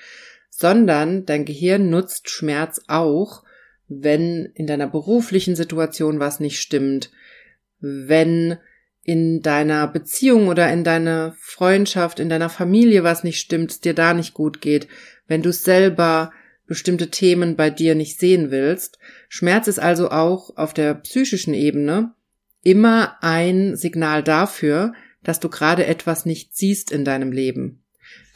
sondern 0.50 1.26
dein 1.26 1.46
Gehirn 1.46 1.90
nutzt 1.90 2.30
Schmerz 2.30 2.82
auch, 2.88 3.44
wenn 3.88 4.46
in 4.54 4.68
deiner 4.68 4.88
beruflichen 4.88 5.56
Situation 5.56 6.20
was 6.20 6.40
nicht 6.40 6.60
stimmt, 6.60 7.12
wenn 7.80 8.58
in 9.04 9.42
deiner 9.42 9.88
Beziehung 9.88 10.48
oder 10.48 10.72
in 10.72 10.84
deiner 10.84 11.36
Freundschaft, 11.40 12.20
in 12.20 12.30
deiner 12.30 12.50
Familie 12.50 13.04
was 13.04 13.24
nicht 13.24 13.40
stimmt, 13.40 13.84
dir 13.84 13.94
da 13.94 14.14
nicht 14.14 14.34
gut 14.34 14.62
geht, 14.62 14.88
wenn 15.28 15.42
du 15.42 15.52
selber 15.52 16.32
bestimmte 16.66 17.10
Themen 17.10 17.56
bei 17.56 17.70
dir 17.70 17.96
nicht 17.96 18.20
sehen 18.20 18.52
willst. 18.52 19.00
Schmerz 19.30 19.68
ist 19.68 19.80
also 19.80 20.10
auch 20.12 20.56
auf 20.58 20.74
der 20.74 20.94
psychischen 20.96 21.54
Ebene 21.54 22.14
immer 22.62 23.18
ein 23.22 23.76
Signal 23.76 24.24
dafür, 24.24 24.94
dass 25.24 25.40
du 25.40 25.50
gerade 25.50 25.86
etwas 25.86 26.26
nicht 26.26 26.56
siehst 26.56 26.92
in 26.92 27.06
deinem 27.06 27.32
Leben. 27.32 27.84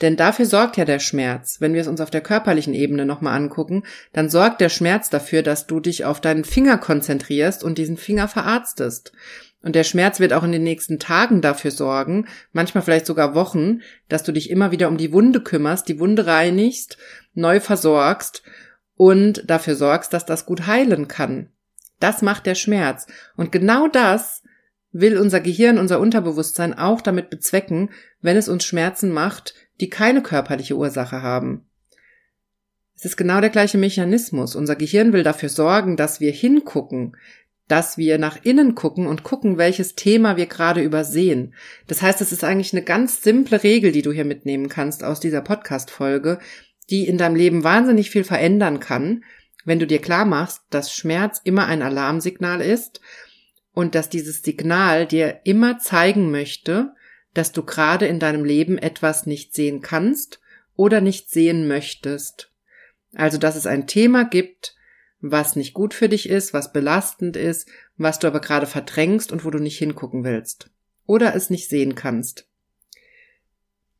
Denn 0.01 0.15
dafür 0.15 0.45
sorgt 0.45 0.77
ja 0.77 0.85
der 0.85 0.99
Schmerz. 0.99 1.57
Wenn 1.59 1.73
wir 1.73 1.81
es 1.81 1.87
uns 1.87 2.01
auf 2.01 2.11
der 2.11 2.21
körperlichen 2.21 2.73
Ebene 2.73 3.05
nochmal 3.05 3.35
angucken, 3.35 3.83
dann 4.13 4.29
sorgt 4.29 4.61
der 4.61 4.69
Schmerz 4.69 5.09
dafür, 5.09 5.41
dass 5.41 5.65
du 5.65 5.79
dich 5.79 6.05
auf 6.05 6.21
deinen 6.21 6.43
Finger 6.43 6.77
konzentrierst 6.77 7.63
und 7.63 7.77
diesen 7.77 7.97
Finger 7.97 8.27
verarztest. 8.27 9.11
Und 9.67 9.73
der 9.73 9.83
Schmerz 9.83 10.21
wird 10.21 10.31
auch 10.31 10.43
in 10.43 10.53
den 10.53 10.63
nächsten 10.63 10.97
Tagen 10.97 11.41
dafür 11.41 11.71
sorgen, 11.71 12.25
manchmal 12.53 12.81
vielleicht 12.83 13.05
sogar 13.05 13.35
Wochen, 13.35 13.81
dass 14.07 14.23
du 14.23 14.31
dich 14.31 14.49
immer 14.49 14.71
wieder 14.71 14.87
um 14.87 14.95
die 14.95 15.11
Wunde 15.11 15.41
kümmerst, 15.41 15.89
die 15.89 15.99
Wunde 15.99 16.25
reinigst, 16.25 16.97
neu 17.33 17.59
versorgst 17.59 18.43
und 18.95 19.43
dafür 19.49 19.75
sorgst, 19.75 20.13
dass 20.13 20.25
das 20.25 20.45
gut 20.45 20.67
heilen 20.67 21.09
kann. 21.09 21.49
Das 21.99 22.21
macht 22.21 22.45
der 22.45 22.55
Schmerz. 22.55 23.07
Und 23.35 23.51
genau 23.51 23.89
das 23.89 24.41
will 24.93 25.17
unser 25.17 25.41
Gehirn, 25.41 25.79
unser 25.79 25.99
Unterbewusstsein 25.99 26.73
auch 26.73 27.01
damit 27.01 27.29
bezwecken, 27.29 27.89
wenn 28.21 28.37
es 28.37 28.47
uns 28.47 28.63
Schmerzen 28.63 29.11
macht, 29.11 29.53
die 29.81 29.89
keine 29.89 30.21
körperliche 30.21 30.77
Ursache 30.77 31.21
haben. 31.21 31.67
Es 32.95 33.03
ist 33.03 33.17
genau 33.17 33.41
der 33.41 33.49
gleiche 33.49 33.77
Mechanismus. 33.77 34.55
Unser 34.55 34.77
Gehirn 34.77 35.11
will 35.11 35.23
dafür 35.23 35.49
sorgen, 35.49 35.97
dass 35.97 36.21
wir 36.21 36.31
hingucken, 36.31 37.17
dass 37.67 37.97
wir 37.97 38.17
nach 38.17 38.37
innen 38.43 38.75
gucken 38.75 39.07
und 39.07 39.23
gucken, 39.23 39.57
welches 39.57 39.95
Thema 39.95 40.37
wir 40.37 40.45
gerade 40.45 40.81
übersehen. 40.81 41.53
Das 41.87 42.01
heißt, 42.01 42.21
es 42.21 42.31
ist 42.31 42.43
eigentlich 42.43 42.73
eine 42.73 42.83
ganz 42.83 43.21
simple 43.21 43.63
Regel, 43.63 43.91
die 43.91 44.01
du 44.01 44.11
hier 44.11 44.25
mitnehmen 44.25 44.69
kannst 44.69 45.03
aus 45.03 45.19
dieser 45.19 45.41
Podcast-Folge, 45.41 46.39
die 46.89 47.07
in 47.07 47.17
deinem 47.17 47.35
Leben 47.35 47.63
wahnsinnig 47.63 48.09
viel 48.09 48.23
verändern 48.23 48.79
kann, 48.79 49.23
wenn 49.65 49.79
du 49.79 49.87
dir 49.87 49.99
klar 49.99 50.23
machst, 50.23 50.61
dass 50.69 50.93
Schmerz 50.93 51.41
immer 51.43 51.65
ein 51.67 51.81
Alarmsignal 51.81 52.61
ist 52.61 53.01
und 53.73 53.95
dass 53.95 54.07
dieses 54.07 54.41
Signal 54.41 55.05
dir 55.05 55.41
immer 55.43 55.77
zeigen 55.79 56.31
möchte, 56.31 56.93
dass 57.33 57.51
du 57.51 57.63
gerade 57.63 58.07
in 58.07 58.19
deinem 58.19 58.45
Leben 58.45 58.77
etwas 58.77 59.25
nicht 59.25 59.53
sehen 59.53 59.81
kannst 59.81 60.39
oder 60.77 61.01
nicht 61.01 61.29
sehen 61.29 61.67
möchtest. 61.67 62.49
Also, 63.13 63.37
dass 63.37 63.57
es 63.57 63.67
ein 63.67 63.87
Thema 63.87 64.23
gibt, 64.23 64.76
was 65.19 65.55
nicht 65.55 65.73
gut 65.73 65.93
für 65.93 66.09
dich 66.09 66.29
ist, 66.29 66.53
was 66.53 66.71
belastend 66.71 67.35
ist, 67.35 67.67
was 67.97 68.19
du 68.19 68.27
aber 68.27 68.39
gerade 68.39 68.67
verdrängst 68.67 69.31
und 69.31 69.45
wo 69.45 69.49
du 69.49 69.59
nicht 69.59 69.77
hingucken 69.77 70.23
willst 70.23 70.69
oder 71.05 71.35
es 71.35 71.49
nicht 71.49 71.69
sehen 71.69 71.95
kannst. 71.95 72.47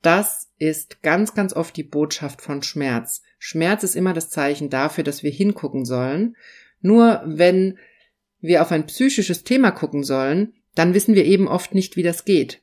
Das 0.01 0.51
ist 0.59 1.01
ganz, 1.01 1.33
ganz 1.33 1.53
oft 1.53 1.75
die 1.75 1.83
Botschaft 1.83 2.41
von 2.41 2.61
Schmerz. 2.61 3.23
Schmerz 3.39 3.83
ist 3.83 3.95
immer 3.95 4.13
das 4.13 4.29
Zeichen 4.29 4.69
dafür, 4.69 5.03
dass 5.03 5.23
wir 5.23 5.31
hingucken 5.31 5.85
sollen. 5.85 6.35
Nur 6.81 7.23
wenn 7.25 7.79
wir 8.39 8.61
auf 8.61 8.71
ein 8.71 8.85
psychisches 8.85 9.43
Thema 9.43 9.71
gucken 9.71 10.03
sollen, 10.03 10.53
dann 10.75 10.93
wissen 10.93 11.15
wir 11.15 11.25
eben 11.25 11.47
oft 11.47 11.73
nicht, 11.73 11.95
wie 11.95 12.03
das 12.03 12.25
geht. 12.25 12.61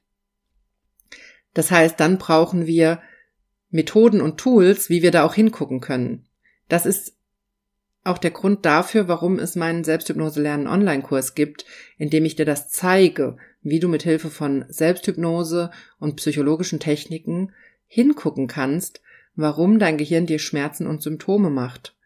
Das 1.52 1.70
heißt, 1.70 1.98
dann 1.98 2.18
brauchen 2.18 2.66
wir 2.66 3.00
Methoden 3.70 4.20
und 4.20 4.38
Tools, 4.38 4.88
wie 4.88 5.02
wir 5.02 5.10
da 5.10 5.24
auch 5.24 5.34
hingucken 5.34 5.80
können. 5.80 6.26
Das 6.68 6.86
ist 6.86 7.13
auch 8.04 8.18
der 8.18 8.30
Grund 8.30 8.66
dafür, 8.66 9.08
warum 9.08 9.38
es 9.38 9.56
meinen 9.56 9.82
Selbsthypnose 9.82 10.40
lernen 10.40 10.68
Online-Kurs 10.68 11.34
gibt, 11.34 11.64
in 11.96 12.10
dem 12.10 12.26
ich 12.26 12.36
dir 12.36 12.44
das 12.44 12.68
zeige, 12.68 13.38
wie 13.62 13.80
du 13.80 13.88
mit 13.88 14.02
Hilfe 14.02 14.28
von 14.28 14.66
Selbsthypnose 14.68 15.70
und 15.98 16.16
psychologischen 16.16 16.80
Techniken 16.80 17.52
hingucken 17.86 18.46
kannst, 18.46 19.00
warum 19.36 19.78
dein 19.78 19.96
Gehirn 19.96 20.26
dir 20.26 20.38
Schmerzen 20.38 20.86
und 20.86 21.02
Symptome 21.02 21.48
macht, 21.48 21.96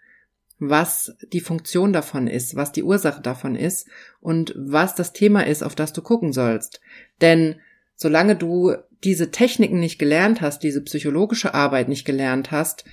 was 0.60 1.16
die 1.32 1.40
Funktion 1.40 1.92
davon 1.92 2.28
ist, 2.28 2.54
was 2.54 2.70
die 2.72 2.84
Ursache 2.84 3.20
davon 3.20 3.56
ist 3.56 3.88
und 4.20 4.54
was 4.56 4.94
das 4.94 5.12
Thema 5.12 5.46
ist, 5.46 5.64
auf 5.64 5.74
das 5.74 5.92
du 5.92 6.00
gucken 6.00 6.32
sollst. 6.32 6.80
Denn 7.20 7.56
solange 7.96 8.36
du 8.36 8.74
diese 9.02 9.32
Techniken 9.32 9.80
nicht 9.80 9.98
gelernt 9.98 10.40
hast, 10.40 10.62
diese 10.62 10.82
psychologische 10.82 11.54
Arbeit 11.54 11.88
nicht 11.88 12.04
gelernt 12.04 12.52
hast, 12.52 12.84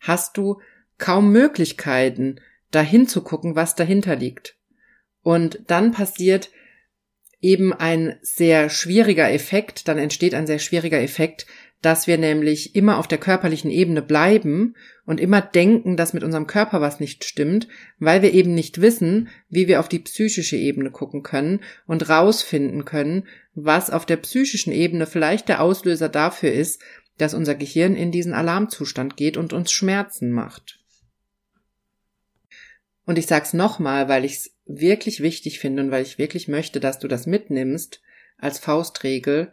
hast 0.00 0.36
du 0.36 0.60
kaum 0.98 1.32
Möglichkeiten, 1.32 2.36
dahin 2.72 3.06
zu 3.06 3.22
gucken, 3.22 3.54
was 3.54 3.76
dahinter 3.76 4.16
liegt. 4.16 4.56
Und 5.22 5.60
dann 5.68 5.92
passiert 5.92 6.50
eben 7.40 7.72
ein 7.72 8.18
sehr 8.22 8.68
schwieriger 8.70 9.30
Effekt, 9.30 9.88
dann 9.88 9.98
entsteht 9.98 10.34
ein 10.34 10.46
sehr 10.46 10.58
schwieriger 10.58 11.00
Effekt, 11.00 11.46
dass 11.82 12.06
wir 12.06 12.16
nämlich 12.16 12.76
immer 12.76 12.98
auf 12.98 13.08
der 13.08 13.18
körperlichen 13.18 13.70
Ebene 13.70 14.02
bleiben 14.02 14.76
und 15.04 15.20
immer 15.20 15.40
denken, 15.40 15.96
dass 15.96 16.12
mit 16.12 16.22
unserem 16.22 16.46
Körper 16.46 16.80
was 16.80 17.00
nicht 17.00 17.24
stimmt, 17.24 17.66
weil 17.98 18.22
wir 18.22 18.32
eben 18.32 18.54
nicht 18.54 18.80
wissen, 18.80 19.28
wie 19.48 19.66
wir 19.66 19.80
auf 19.80 19.88
die 19.88 19.98
psychische 19.98 20.56
Ebene 20.56 20.92
gucken 20.92 21.24
können 21.24 21.60
und 21.86 22.08
rausfinden 22.08 22.84
können, 22.84 23.26
was 23.54 23.90
auf 23.90 24.06
der 24.06 24.16
psychischen 24.18 24.72
Ebene 24.72 25.06
vielleicht 25.06 25.48
der 25.48 25.60
Auslöser 25.60 26.08
dafür 26.08 26.52
ist, 26.52 26.80
dass 27.18 27.34
unser 27.34 27.56
Gehirn 27.56 27.96
in 27.96 28.12
diesen 28.12 28.32
Alarmzustand 28.32 29.16
geht 29.16 29.36
und 29.36 29.52
uns 29.52 29.72
Schmerzen 29.72 30.30
macht. 30.30 30.81
Und 33.04 33.18
ich 33.18 33.26
sag's 33.26 33.52
nochmal, 33.52 34.08
weil 34.08 34.24
ich 34.24 34.34
es 34.34 34.56
wirklich 34.66 35.20
wichtig 35.20 35.58
finde 35.58 35.82
und 35.82 35.90
weil 35.90 36.02
ich 36.02 36.18
wirklich 36.18 36.48
möchte, 36.48 36.80
dass 36.80 36.98
du 36.98 37.08
das 37.08 37.26
mitnimmst 37.26 38.00
als 38.38 38.58
Faustregel. 38.58 39.52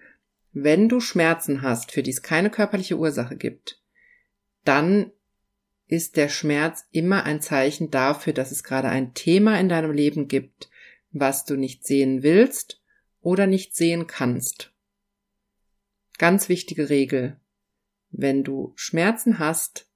Wenn 0.51 0.89
du 0.89 0.99
Schmerzen 0.99 1.61
hast, 1.61 1.91
für 1.91 2.03
die 2.03 2.11
es 2.11 2.21
keine 2.21 2.49
körperliche 2.49 2.97
Ursache 2.97 3.35
gibt, 3.35 3.81
dann 4.65 5.11
ist 5.87 6.17
der 6.17 6.29
Schmerz 6.29 6.85
immer 6.91 7.23
ein 7.23 7.41
Zeichen 7.41 7.89
dafür, 7.89 8.33
dass 8.33 8.51
es 8.51 8.63
gerade 8.63 8.89
ein 8.89 9.15
Thema 9.15 9.59
in 9.59 9.69
deinem 9.69 9.91
Leben 9.91 10.27
gibt, 10.27 10.69
was 11.11 11.45
du 11.45 11.55
nicht 11.55 11.85
sehen 11.85 12.21
willst 12.21 12.81
oder 13.21 13.47
nicht 13.47 13.75
sehen 13.75 14.05
kannst. 14.05 14.71
Ganz 16.19 16.49
wichtige 16.49 16.89
Regel. 16.89 17.37
Wenn 18.11 18.43
du 18.43 18.73
Schmerzen 18.75 19.39
hast, 19.39 19.87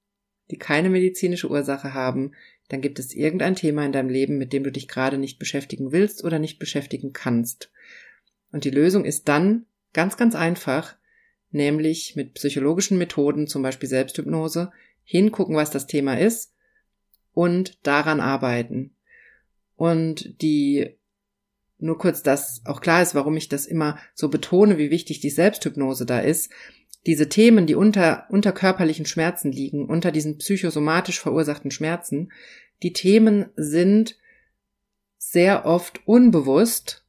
die 0.50 0.58
keine 0.58 0.90
medizinische 0.90 1.50
Ursache 1.50 1.94
haben, 1.94 2.34
dann 2.70 2.82
gibt 2.82 3.00
es 3.00 3.14
irgendein 3.14 3.56
Thema 3.56 3.86
in 3.86 3.92
deinem 3.92 4.10
Leben, 4.10 4.38
mit 4.38 4.54
dem 4.54 4.64
du 4.64 4.72
dich 4.72 4.88
gerade 4.88 5.18
nicht 5.18 5.40
beschäftigen 5.40 5.92
willst 5.92 6.24
oder 6.24 6.40
nicht 6.40 6.60
beschäftigen 6.60 7.14
kannst. 7.14 7.72
Und 8.52 8.64
die 8.64 8.70
Lösung 8.70 9.06
ist 9.06 9.28
dann 9.28 9.66
ganz, 9.94 10.18
ganz 10.18 10.36
einfach, 10.36 10.96
nämlich 11.52 12.16
mit 12.16 12.34
psychologischen 12.34 12.98
Methoden, 12.98 13.48
zum 13.48 13.62
Beispiel 13.62 13.90
Selbsthypnose, 13.90 14.72
hingucken, 15.04 15.56
was 15.56 15.72
das 15.72 15.88
Thema 15.88 16.18
ist 16.18 16.54
und 17.34 17.78
daran 17.86 18.20
arbeiten. 18.20 18.96
Und 19.76 20.42
die 20.42 20.96
nur 21.84 21.98
kurz, 21.98 22.24
dass 22.24 22.62
auch 22.66 22.80
klar 22.80 23.02
ist, 23.02 23.14
warum 23.14 23.36
ich 23.36 23.50
das 23.50 23.66
immer 23.66 24.00
so 24.14 24.30
betone, 24.30 24.78
wie 24.78 24.90
wichtig 24.90 25.20
die 25.20 25.30
Selbsthypnose 25.30 26.06
da 26.06 26.20
ist. 26.20 26.50
Diese 27.06 27.28
Themen, 27.28 27.66
die 27.66 27.76
unter, 27.76 28.26
unter 28.30 28.52
körperlichen 28.52 29.06
Schmerzen 29.06 29.52
liegen, 29.52 29.86
unter 29.86 30.12
diesen 30.12 30.38
psychosomatisch 30.38 31.20
verursachten 31.20 31.72
Schmerzen, 31.72 32.32
die 32.82 32.94
Themen 32.94 33.48
sind 33.56 34.18
sehr 35.18 35.66
oft 35.66 36.02
unbewusst. 36.06 37.06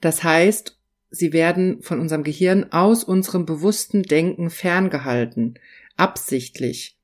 Das 0.00 0.22
heißt, 0.22 0.78
sie 1.10 1.32
werden 1.32 1.82
von 1.82 2.00
unserem 2.00 2.24
Gehirn 2.24 2.72
aus 2.72 3.04
unserem 3.04 3.46
bewussten 3.46 4.02
Denken 4.02 4.50
ferngehalten, 4.50 5.58
absichtlich, 5.96 6.98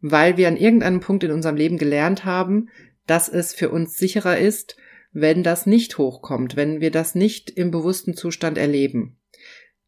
weil 0.00 0.36
wir 0.36 0.48
an 0.48 0.56
irgendeinem 0.56 1.00
Punkt 1.00 1.24
in 1.24 1.30
unserem 1.30 1.56
Leben 1.56 1.78
gelernt 1.78 2.24
haben, 2.24 2.68
dass 3.06 3.28
es 3.28 3.54
für 3.54 3.70
uns 3.70 3.96
sicherer 3.96 4.38
ist, 4.38 4.76
wenn 5.12 5.42
das 5.42 5.66
nicht 5.66 5.98
hochkommt, 5.98 6.56
wenn 6.56 6.80
wir 6.80 6.90
das 6.90 7.14
nicht 7.14 7.50
im 7.50 7.70
bewussten 7.70 8.14
Zustand 8.14 8.58
erleben. 8.58 9.18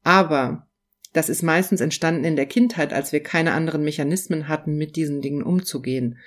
Aber 0.02 0.66
das 1.12 1.29
ist 1.29 1.42
meistens 1.42 1.81
entstanden 1.81 2.25
in 2.25 2.37
der 2.37 2.46
Kindheit, 2.46 2.92
als 2.92 3.12
wir 3.12 3.22
keine 3.22 3.53
anderen 3.53 3.85
Mechanismen 3.85 4.48
hatten, 4.48 4.77
mit 4.77 4.96
diesen 4.96 5.20
Dingen 5.20 5.42
umzugehen. 5.42 6.18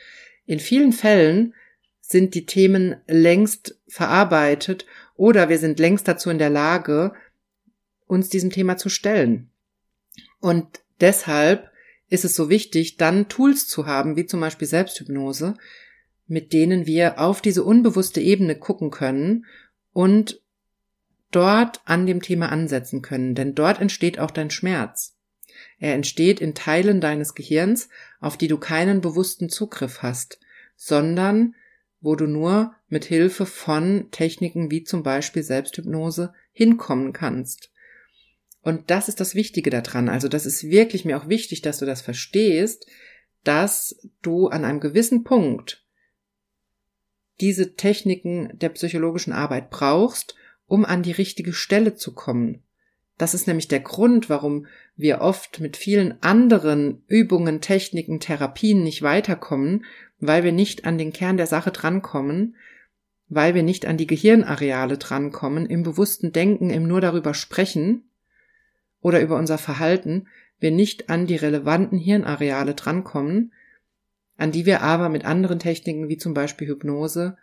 In 0.46 0.60
vielen 0.60 0.94
Fällen 0.94 1.54
sind 2.02 2.36
die 2.36 2.46
Themen 2.46 2.98
längst 3.08 3.80
verarbeitet 3.88 4.86
oder 5.16 5.50
wir 5.50 5.58
sind 5.58 5.80
längst 5.80 6.08
dazu 6.08 6.30
in 6.30 6.38
der 6.38 6.52
Lage, 6.52 7.14
uns 8.06 8.30
diesem 8.30 8.52
Thema 8.52 8.78
zu 8.78 8.90
stellen. 8.90 9.50
Und 10.40 10.68
deshalb 11.02 11.72
ist 12.10 12.26
es 12.26 12.36
so 12.36 12.50
wichtig, 12.50 12.98
dann 12.98 13.28
Tools 13.28 13.68
zu 13.68 13.88
haben, 13.88 14.16
wie 14.16 14.28
zum 14.28 14.40
Beispiel 14.40 14.68
Selbsthypnose, 14.68 15.56
mit 16.28 16.54
denen 16.54 16.86
wir 16.86 17.20
auf 17.20 17.42
diese 17.42 17.64
unbewusste 17.64 18.22
Ebene 18.22 18.56
gucken 18.56 18.92
können 18.92 19.46
und 19.92 20.42
dort 21.32 21.82
an 21.86 22.06
dem 22.06 22.22
Thema 22.22 22.52
ansetzen 22.52 23.02
können, 23.02 23.36
denn 23.36 23.56
dort 23.56 23.82
entsteht 23.82 24.20
auch 24.20 24.32
dein 24.32 24.50
Schmerz. 24.50 25.18
Er 25.80 25.94
entsteht 25.94 26.40
in 26.40 26.56
Teilen 26.56 27.02
deines 27.02 27.36
Gehirns, 27.36 27.90
auf 28.20 28.38
die 28.38 28.48
du 28.48 28.58
keinen 28.58 29.02
bewussten 29.02 29.50
Zugriff 29.50 30.02
hast, 30.02 30.40
sondern 30.76 31.56
wo 32.02 32.16
du 32.16 32.28
nur 32.28 32.76
mit 32.88 33.06
Hilfe 33.06 33.46
von 33.46 34.10
Techniken 34.12 34.70
wie 34.72 34.84
zum 34.84 35.04
Beispiel 35.04 35.44
Selbsthypnose 35.44 36.34
hinkommen 36.52 37.14
kannst. 37.14 37.72
Und 38.62 38.90
das 38.90 39.10
ist 39.10 39.20
das 39.20 39.36
Wichtige 39.36 39.70
daran. 39.70 40.10
Also 40.10 40.28
das 40.28 40.46
ist 40.46 40.64
wirklich 40.64 41.06
mir 41.06 41.18
auch 41.18 41.30
wichtig, 41.30 41.62
dass 41.62 41.80
du 41.80 41.86
das 41.86 42.02
verstehst, 42.02 42.88
dass 43.44 43.96
du 44.22 44.48
an 44.48 44.66
einem 44.66 44.80
gewissen 44.80 45.24
Punkt 45.24 45.84
diese 47.42 47.76
Techniken 47.76 48.58
der 48.58 48.70
psychologischen 48.70 49.34
Arbeit 49.34 49.70
brauchst, 49.70 50.36
um 50.68 50.86
an 50.86 51.04
die 51.04 51.12
richtige 51.12 51.54
Stelle 51.54 51.96
zu 51.96 52.14
kommen. 52.14 52.64
Das 53.18 53.34
ist 53.34 53.48
nämlich 53.48 53.68
der 53.68 53.80
Grund, 53.80 54.30
warum 54.30 54.68
wir 54.96 55.22
oft 55.22 55.62
mit 55.62 55.78
vielen 55.78 56.22
anderen 56.22 57.04
Übungen, 57.08 57.62
Techniken, 57.62 58.20
Therapien 58.20 58.84
nicht 58.84 59.02
weiterkommen, 59.02 59.86
weil 60.20 60.44
wir 60.44 60.52
nicht 60.52 60.86
an 60.86 60.98
den 60.98 61.14
Kern 61.14 61.38
der 61.38 61.48
Sache 61.48 61.72
drankommen, 61.72 62.56
weil 63.28 63.56
wir 63.56 63.64
nicht 63.64 63.86
an 63.86 63.98
die 63.98 64.08
Gehirnareale 64.08 64.98
drankommen, 64.98 65.66
im 65.66 65.84
bewussten 65.84 66.32
Denken, 66.32 66.70
im 66.70 66.88
nur 66.88 67.02
darüber 67.02 67.34
sprechen 67.34 68.10
oder 69.02 69.22
über 69.22 69.38
unser 69.38 69.58
Verhalten, 69.58 70.28
wir 70.60 70.72
nicht 70.72 71.10
an 71.10 71.26
die 71.26 71.36
relevanten 71.36 71.98
Hirnareale 71.98 72.76
drankommen, 72.76 73.54
an 74.38 74.52
die 74.52 74.66
wir 74.66 74.82
aber 74.82 75.10
mit 75.10 75.26
anderen 75.26 75.60
Techniken 75.60 76.10
wie 76.10 76.18
zum 76.18 76.34
Beispiel 76.34 76.68
Hypnose 76.68 77.38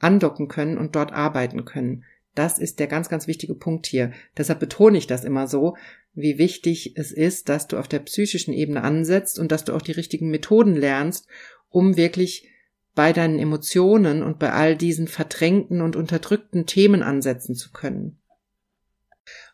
andocken 0.00 0.48
können 0.48 0.78
und 0.78 0.96
dort 0.96 1.12
arbeiten 1.12 1.64
können. 1.64 2.04
Das 2.34 2.58
ist 2.58 2.78
der 2.78 2.86
ganz, 2.86 3.08
ganz 3.08 3.26
wichtige 3.26 3.54
Punkt 3.54 3.86
hier. 3.86 4.12
Deshalb 4.36 4.60
betone 4.60 4.96
ich 4.96 5.06
das 5.06 5.24
immer 5.24 5.46
so, 5.46 5.76
wie 6.14 6.38
wichtig 6.38 6.96
es 6.96 7.12
ist, 7.12 7.48
dass 7.48 7.66
du 7.66 7.78
auf 7.78 7.88
der 7.88 8.00
psychischen 8.00 8.54
Ebene 8.54 8.82
ansetzt 8.82 9.38
und 9.38 9.52
dass 9.52 9.64
du 9.64 9.74
auch 9.74 9.82
die 9.82 9.92
richtigen 9.92 10.30
Methoden 10.30 10.74
lernst, 10.74 11.26
um 11.68 11.96
wirklich 11.96 12.48
bei 12.94 13.12
deinen 13.12 13.38
Emotionen 13.38 14.22
und 14.22 14.38
bei 14.38 14.52
all 14.52 14.76
diesen 14.76 15.08
verdrängten 15.08 15.80
und 15.80 15.96
unterdrückten 15.96 16.66
Themen 16.66 17.02
ansetzen 17.02 17.54
zu 17.54 17.72
können. 17.72 18.18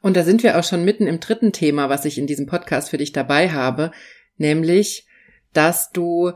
Und 0.01 0.17
da 0.17 0.25
sind 0.25 0.43
wir 0.43 0.59
auch 0.59 0.65
schon 0.65 0.85
mitten 0.85 1.07
im 1.07 1.21
dritten 1.21 1.53
Thema, 1.53 1.89
was 1.89 2.05
ich 2.05 2.19
in 2.19 2.27
diesem 2.27 2.47
Podcast 2.47 2.91
für 2.91 2.99
dich 2.99 3.13
dabei 3.13 3.51
habe, 3.51 3.93
nämlich, 4.37 5.07
dass 5.53 5.91
du 5.91 6.33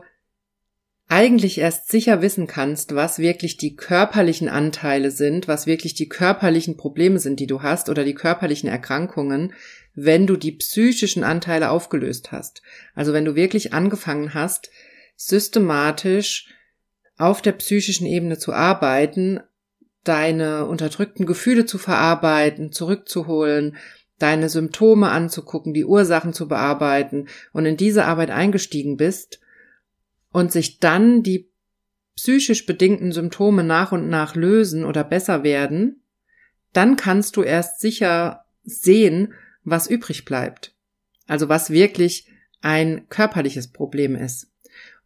eigentlich 1.13 1.59
erst 1.59 1.91
sicher 1.91 2.23
wissen 2.23 2.47
kannst, 2.47 2.95
was 2.95 3.19
wirklich 3.19 3.57
die 3.57 3.75
körperlichen 3.75 4.49
Anteile 4.49 5.11
sind, 5.11 5.47
was 5.47 5.67
wirklich 5.67 5.93
die 5.93 6.09
körperlichen 6.09 6.75
Probleme 6.75 7.19
sind, 7.19 7.39
die 7.39 7.45
du 7.45 7.61
hast 7.61 7.87
oder 7.87 8.03
die 8.03 8.15
körperlichen 8.15 8.67
Erkrankungen, 8.67 9.53
wenn 9.93 10.25
du 10.25 10.37
die 10.37 10.53
psychischen 10.53 11.23
Anteile 11.23 11.69
aufgelöst 11.69 12.31
hast. 12.31 12.63
Also 12.95 13.13
wenn 13.13 13.25
du 13.25 13.35
wirklich 13.35 13.73
angefangen 13.73 14.33
hast, 14.33 14.71
systematisch 15.15 16.51
auf 17.19 17.43
der 17.43 17.51
psychischen 17.51 18.07
Ebene 18.07 18.39
zu 18.39 18.51
arbeiten, 18.51 19.39
deine 20.03 20.65
unterdrückten 20.65 21.27
Gefühle 21.27 21.67
zu 21.67 21.77
verarbeiten, 21.77 22.71
zurückzuholen, 22.71 23.77
deine 24.17 24.49
Symptome 24.49 25.09
anzugucken, 25.09 25.75
die 25.75 25.85
Ursachen 25.85 26.33
zu 26.33 26.47
bearbeiten 26.47 27.27
und 27.51 27.67
in 27.67 27.77
diese 27.77 28.05
Arbeit 28.05 28.31
eingestiegen 28.31 28.97
bist 28.97 29.42
und 30.33 30.51
sich 30.51 30.79
dann 30.79 31.23
die 31.23 31.49
psychisch 32.17 32.65
bedingten 32.65 33.13
Symptome 33.13 33.63
nach 33.63 33.93
und 33.93 34.09
nach 34.09 34.35
lösen 34.35 34.83
oder 34.83 35.05
besser 35.05 35.43
werden, 35.43 36.03
dann 36.73 36.97
kannst 36.97 37.37
du 37.37 37.43
erst 37.43 37.79
sicher 37.79 38.45
sehen, 38.63 39.33
was 39.63 39.87
übrig 39.87 40.25
bleibt. 40.25 40.75
Also 41.27 41.47
was 41.47 41.69
wirklich 41.69 42.27
ein 42.61 43.07
körperliches 43.09 43.71
Problem 43.71 44.15
ist. 44.15 44.49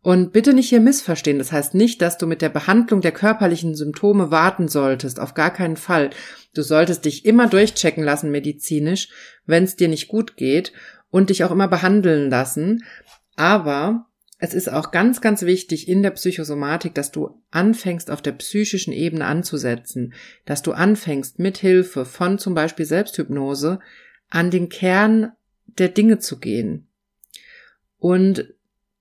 Und 0.02 0.32
bitte 0.32 0.54
nicht 0.54 0.70
hier 0.70 0.80
missverstehen. 0.80 1.40
Das 1.40 1.52
heißt 1.52 1.74
nicht, 1.74 2.02
dass 2.02 2.18
du 2.18 2.28
mit 2.28 2.42
der 2.42 2.50
Behandlung 2.50 3.02
der 3.02 3.12
körperlichen 3.12 3.76
Symptome 3.76 4.32
warten 4.32 4.70
solltest. 4.70 5.20
Auf 5.20 5.34
gar 5.34 5.52
keinen 5.52 5.76
Fall. 5.76 6.12
Du 6.54 6.62
solltest 6.62 7.04
dich 7.04 7.26
immer 7.26 7.48
durchchecken 7.48 8.04
lassen 8.04 8.32
medizinisch, 8.32 9.10
wenn 9.46 9.66
es 9.66 9.76
dir 9.76 9.90
nicht 9.90 10.08
gut 10.08 10.38
geht 10.38 10.72
und 11.10 11.30
dich 11.30 11.44
auch 11.44 11.52
immer 11.52 11.68
behandeln 11.68 12.30
lassen. 12.30 12.86
Aber 13.36 14.07
es 14.40 14.54
ist 14.54 14.72
auch 14.72 14.92
ganz, 14.92 15.22
ganz 15.22 15.42
wichtig 15.42 15.88
in 15.88 16.04
der 16.04 16.12
Psychosomatik, 16.12 16.94
dass 16.94 17.12
du 17.12 17.42
anfängst, 17.50 18.12
auf 18.12 18.22
der 18.22 18.34
psychischen 18.34 18.94
Ebene 18.94 19.26
anzusetzen, 19.26 20.14
dass 20.46 20.62
du 20.62 20.74
anfängst, 20.74 21.40
mit 21.40 21.58
Hilfe 21.58 22.06
von 22.06 22.38
zum 22.38 22.54
Beispiel 22.54 22.86
Selbsthypnose 22.86 23.80
an 24.30 24.52
den 24.52 24.70
Kern 24.70 25.32
der 25.66 25.90
Dinge 25.90 26.20
zu 26.20 26.40
gehen 26.40 26.88
und 27.98 28.54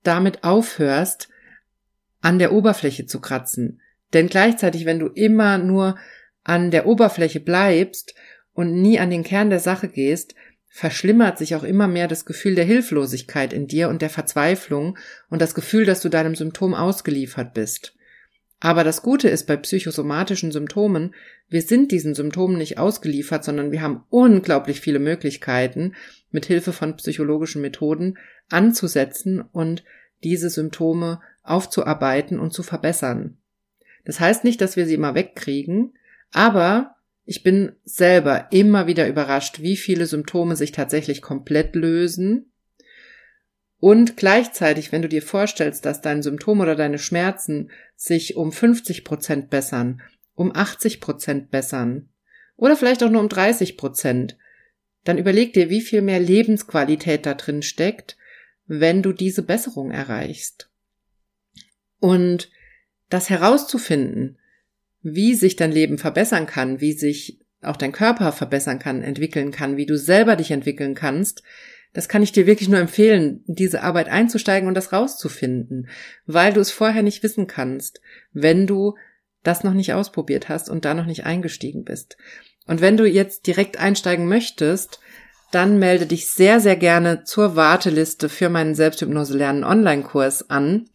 damit 0.03 0.43
aufhörst, 0.43 1.29
an 2.21 2.39
der 2.39 2.51
Oberfläche 2.51 3.05
zu 3.05 3.21
kratzen. 3.21 3.81
Denn 4.13 4.27
gleichzeitig, 4.27 4.85
wenn 4.85 4.99
du 4.99 5.07
immer 5.07 5.59
nur 5.59 5.97
an 6.43 6.71
der 6.71 6.87
Oberfläche 6.87 7.39
bleibst 7.39 8.15
und 8.53 8.81
nie 8.81 8.99
an 8.99 9.11
den 9.11 9.23
Kern 9.23 9.51
der 9.51 9.59
Sache 9.59 9.87
gehst, 9.87 10.33
verschlimmert 10.69 11.37
sich 11.37 11.55
auch 11.55 11.63
immer 11.63 11.87
mehr 11.87 12.07
das 12.07 12.25
Gefühl 12.25 12.55
der 12.55 12.65
Hilflosigkeit 12.65 13.53
in 13.53 13.67
dir 13.67 13.89
und 13.89 14.01
der 14.01 14.09
Verzweiflung 14.09 14.97
und 15.29 15.41
das 15.41 15.55
Gefühl, 15.55 15.85
dass 15.85 16.01
du 16.01 16.09
deinem 16.09 16.35
Symptom 16.35 16.73
ausgeliefert 16.73 17.53
bist. 17.53 17.93
Aber 18.59 18.83
das 18.83 19.03
Gute 19.03 19.29
ist 19.29 19.45
bei 19.45 19.55
psychosomatischen 19.55 20.51
Symptomen, 20.51 21.13
wir 21.47 21.61
sind 21.61 21.91
diesen 21.91 22.15
Symptomen 22.15 22.57
nicht 22.57 22.77
ausgeliefert, 22.77 23.43
sondern 23.43 23.71
wir 23.71 23.81
haben 23.81 24.03
unglaublich 24.09 24.81
viele 24.81 24.99
Möglichkeiten, 24.99 25.93
mit 26.31 26.45
Hilfe 26.45 26.73
von 26.73 26.97
psychologischen 26.97 27.61
Methoden 27.61 28.17
anzusetzen 28.49 29.41
und 29.41 29.83
diese 30.23 30.49
Symptome 30.49 31.21
aufzuarbeiten 31.43 32.39
und 32.39 32.51
zu 32.51 32.63
verbessern. 32.63 33.37
Das 34.05 34.19
heißt 34.19 34.43
nicht, 34.43 34.59
dass 34.59 34.75
wir 34.75 34.85
sie 34.85 34.95
immer 34.95 35.15
wegkriegen, 35.15 35.93
aber 36.31 36.96
ich 37.29 37.43
bin 37.43 37.75
selber 37.83 38.47
immer 38.51 38.87
wieder 38.87 39.05
überrascht, 39.05 39.59
wie 39.59 39.75
viele 39.75 40.05
Symptome 40.05 40.55
sich 40.55 40.71
tatsächlich 40.71 41.21
komplett 41.21 41.75
lösen. 41.75 42.53
Und 43.79 44.15
gleichzeitig, 44.15 44.93
wenn 44.93 45.01
du 45.01 45.09
dir 45.09 45.21
vorstellst, 45.21 45.85
dass 45.85 46.01
dein 46.01 46.23
Symptom 46.23 46.61
oder 46.61 46.75
deine 46.75 46.97
Schmerzen 46.97 47.69
sich 47.97 48.37
um 48.37 48.53
50 48.53 49.03
Prozent 49.03 49.49
bessern, 49.49 50.01
um 50.35 50.55
80 50.55 51.01
Prozent 51.01 51.51
bessern 51.51 52.07
oder 52.55 52.77
vielleicht 52.77 53.03
auch 53.03 53.09
nur 53.09 53.21
um 53.21 53.29
30 53.29 53.75
Prozent, 53.75 54.37
dann 55.03 55.17
überleg 55.17 55.51
dir, 55.51 55.69
wie 55.69 55.81
viel 55.81 56.01
mehr 56.01 56.21
Lebensqualität 56.21 57.25
da 57.25 57.33
drin 57.33 57.61
steckt, 57.61 58.15
wenn 58.67 59.01
du 59.03 59.11
diese 59.11 59.43
Besserung 59.43 59.91
erreichst. 59.91 60.69
Und 61.99 62.49
das 63.09 63.29
herauszufinden, 63.29 64.37
wie 65.01 65.35
sich 65.35 65.55
dein 65.55 65.71
Leben 65.71 65.97
verbessern 65.97 66.45
kann, 66.45 66.81
wie 66.81 66.93
sich 66.93 67.39
auch 67.61 67.77
dein 67.77 67.91
Körper 67.91 68.31
verbessern 68.31 68.79
kann, 68.79 69.01
entwickeln 69.01 69.51
kann, 69.51 69.77
wie 69.77 69.85
du 69.85 69.97
selber 69.97 70.35
dich 70.35 70.51
entwickeln 70.51 70.95
kannst, 70.95 71.43
das 71.93 72.07
kann 72.07 72.21
ich 72.21 72.31
dir 72.31 72.45
wirklich 72.45 72.69
nur 72.69 72.79
empfehlen, 72.79 73.43
diese 73.47 73.81
Arbeit 73.81 74.07
einzusteigen 74.09 74.67
und 74.67 74.75
das 74.75 74.93
rauszufinden, 74.93 75.89
weil 76.25 76.53
du 76.53 76.59
es 76.59 76.69
vorher 76.69 77.01
nicht 77.01 77.23
wissen 77.23 77.47
kannst, 77.47 78.01
wenn 78.33 78.67
du 78.67 78.95
das 79.41 79.63
noch 79.63 79.73
nicht 79.73 79.93
ausprobiert 79.93 80.49
hast 80.49 80.69
und 80.69 80.85
da 80.85 80.93
noch 80.93 81.05
nicht 81.05 81.25
eingestiegen 81.25 81.85
bist. 81.85 82.17
Und 82.67 82.81
wenn 82.81 82.97
du 82.97 83.05
jetzt 83.05 83.47
direkt 83.47 83.79
einsteigen 83.79 84.27
möchtest, 84.27 84.99
dann 85.51 85.79
melde 85.79 86.05
dich 86.05 86.27
sehr, 86.27 86.59
sehr 86.59 86.75
gerne 86.75 87.23
zur 87.23 87.55
Warteliste 87.55 88.27
für 88.29 88.49
meinen 88.49 88.75
Selbsthypnose 88.75 89.37
lernen 89.37 89.63
Online-Kurs 89.63 90.49
an. 90.49 90.89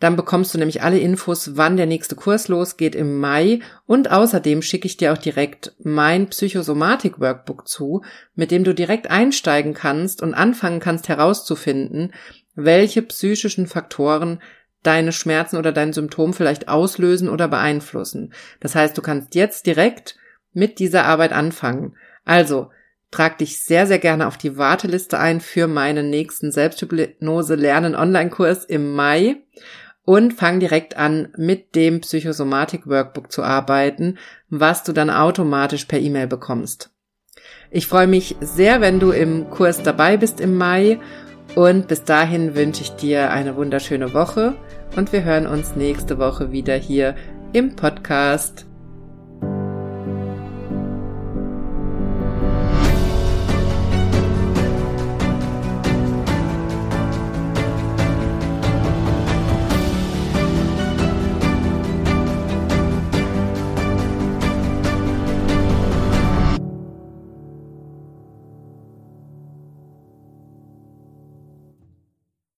Dann 0.00 0.16
bekommst 0.16 0.54
du 0.54 0.58
nämlich 0.58 0.82
alle 0.82 0.98
Infos, 0.98 1.56
wann 1.56 1.76
der 1.76 1.86
nächste 1.86 2.16
Kurs 2.16 2.48
losgeht 2.48 2.94
im 2.94 3.20
Mai. 3.20 3.60
Und 3.86 4.10
außerdem 4.10 4.62
schicke 4.62 4.86
ich 4.86 4.96
dir 4.96 5.12
auch 5.12 5.18
direkt 5.18 5.74
mein 5.78 6.28
Psychosomatik-Workbook 6.28 7.68
zu, 7.68 8.02
mit 8.34 8.50
dem 8.50 8.64
du 8.64 8.74
direkt 8.74 9.10
einsteigen 9.10 9.74
kannst 9.74 10.22
und 10.22 10.32
anfangen 10.32 10.80
kannst 10.80 11.08
herauszufinden, 11.08 12.14
welche 12.54 13.02
psychischen 13.02 13.66
Faktoren 13.66 14.40
deine 14.82 15.12
Schmerzen 15.12 15.58
oder 15.58 15.70
dein 15.70 15.92
Symptom 15.92 16.32
vielleicht 16.32 16.68
auslösen 16.68 17.28
oder 17.28 17.46
beeinflussen. 17.46 18.32
Das 18.60 18.74
heißt, 18.74 18.96
du 18.96 19.02
kannst 19.02 19.34
jetzt 19.34 19.66
direkt 19.66 20.16
mit 20.54 20.78
dieser 20.78 21.04
Arbeit 21.04 21.32
anfangen. 21.32 21.94
Also, 22.24 22.70
trag 23.10 23.36
dich 23.36 23.62
sehr, 23.62 23.86
sehr 23.86 23.98
gerne 23.98 24.26
auf 24.26 24.38
die 24.38 24.56
Warteliste 24.56 25.18
ein 25.18 25.40
für 25.40 25.66
meinen 25.66 26.08
nächsten 26.08 26.52
Selbsthypnose 26.52 27.56
Lernen 27.56 27.94
Online-Kurs 27.94 28.64
im 28.64 28.94
Mai 28.94 29.42
und 30.04 30.32
fang 30.32 30.60
direkt 30.60 30.96
an, 30.96 31.28
mit 31.36 31.74
dem 31.74 32.00
Psychosomatik 32.00 32.86
Workbook 32.86 33.30
zu 33.30 33.42
arbeiten, 33.42 34.18
was 34.48 34.82
du 34.82 34.92
dann 34.92 35.10
automatisch 35.10 35.84
per 35.84 36.00
E-Mail 36.00 36.26
bekommst. 36.26 36.90
Ich 37.70 37.86
freue 37.86 38.06
mich 38.06 38.36
sehr, 38.40 38.80
wenn 38.80 39.00
du 39.00 39.10
im 39.10 39.50
Kurs 39.50 39.82
dabei 39.82 40.16
bist 40.16 40.40
im 40.40 40.56
Mai 40.56 40.98
und 41.54 41.88
bis 41.88 42.04
dahin 42.04 42.54
wünsche 42.54 42.82
ich 42.82 42.90
dir 42.90 43.30
eine 43.30 43.56
wunderschöne 43.56 44.14
Woche 44.14 44.54
und 44.96 45.12
wir 45.12 45.24
hören 45.24 45.46
uns 45.46 45.76
nächste 45.76 46.18
Woche 46.18 46.52
wieder 46.52 46.74
hier 46.74 47.14
im 47.52 47.76
Podcast. 47.76 48.69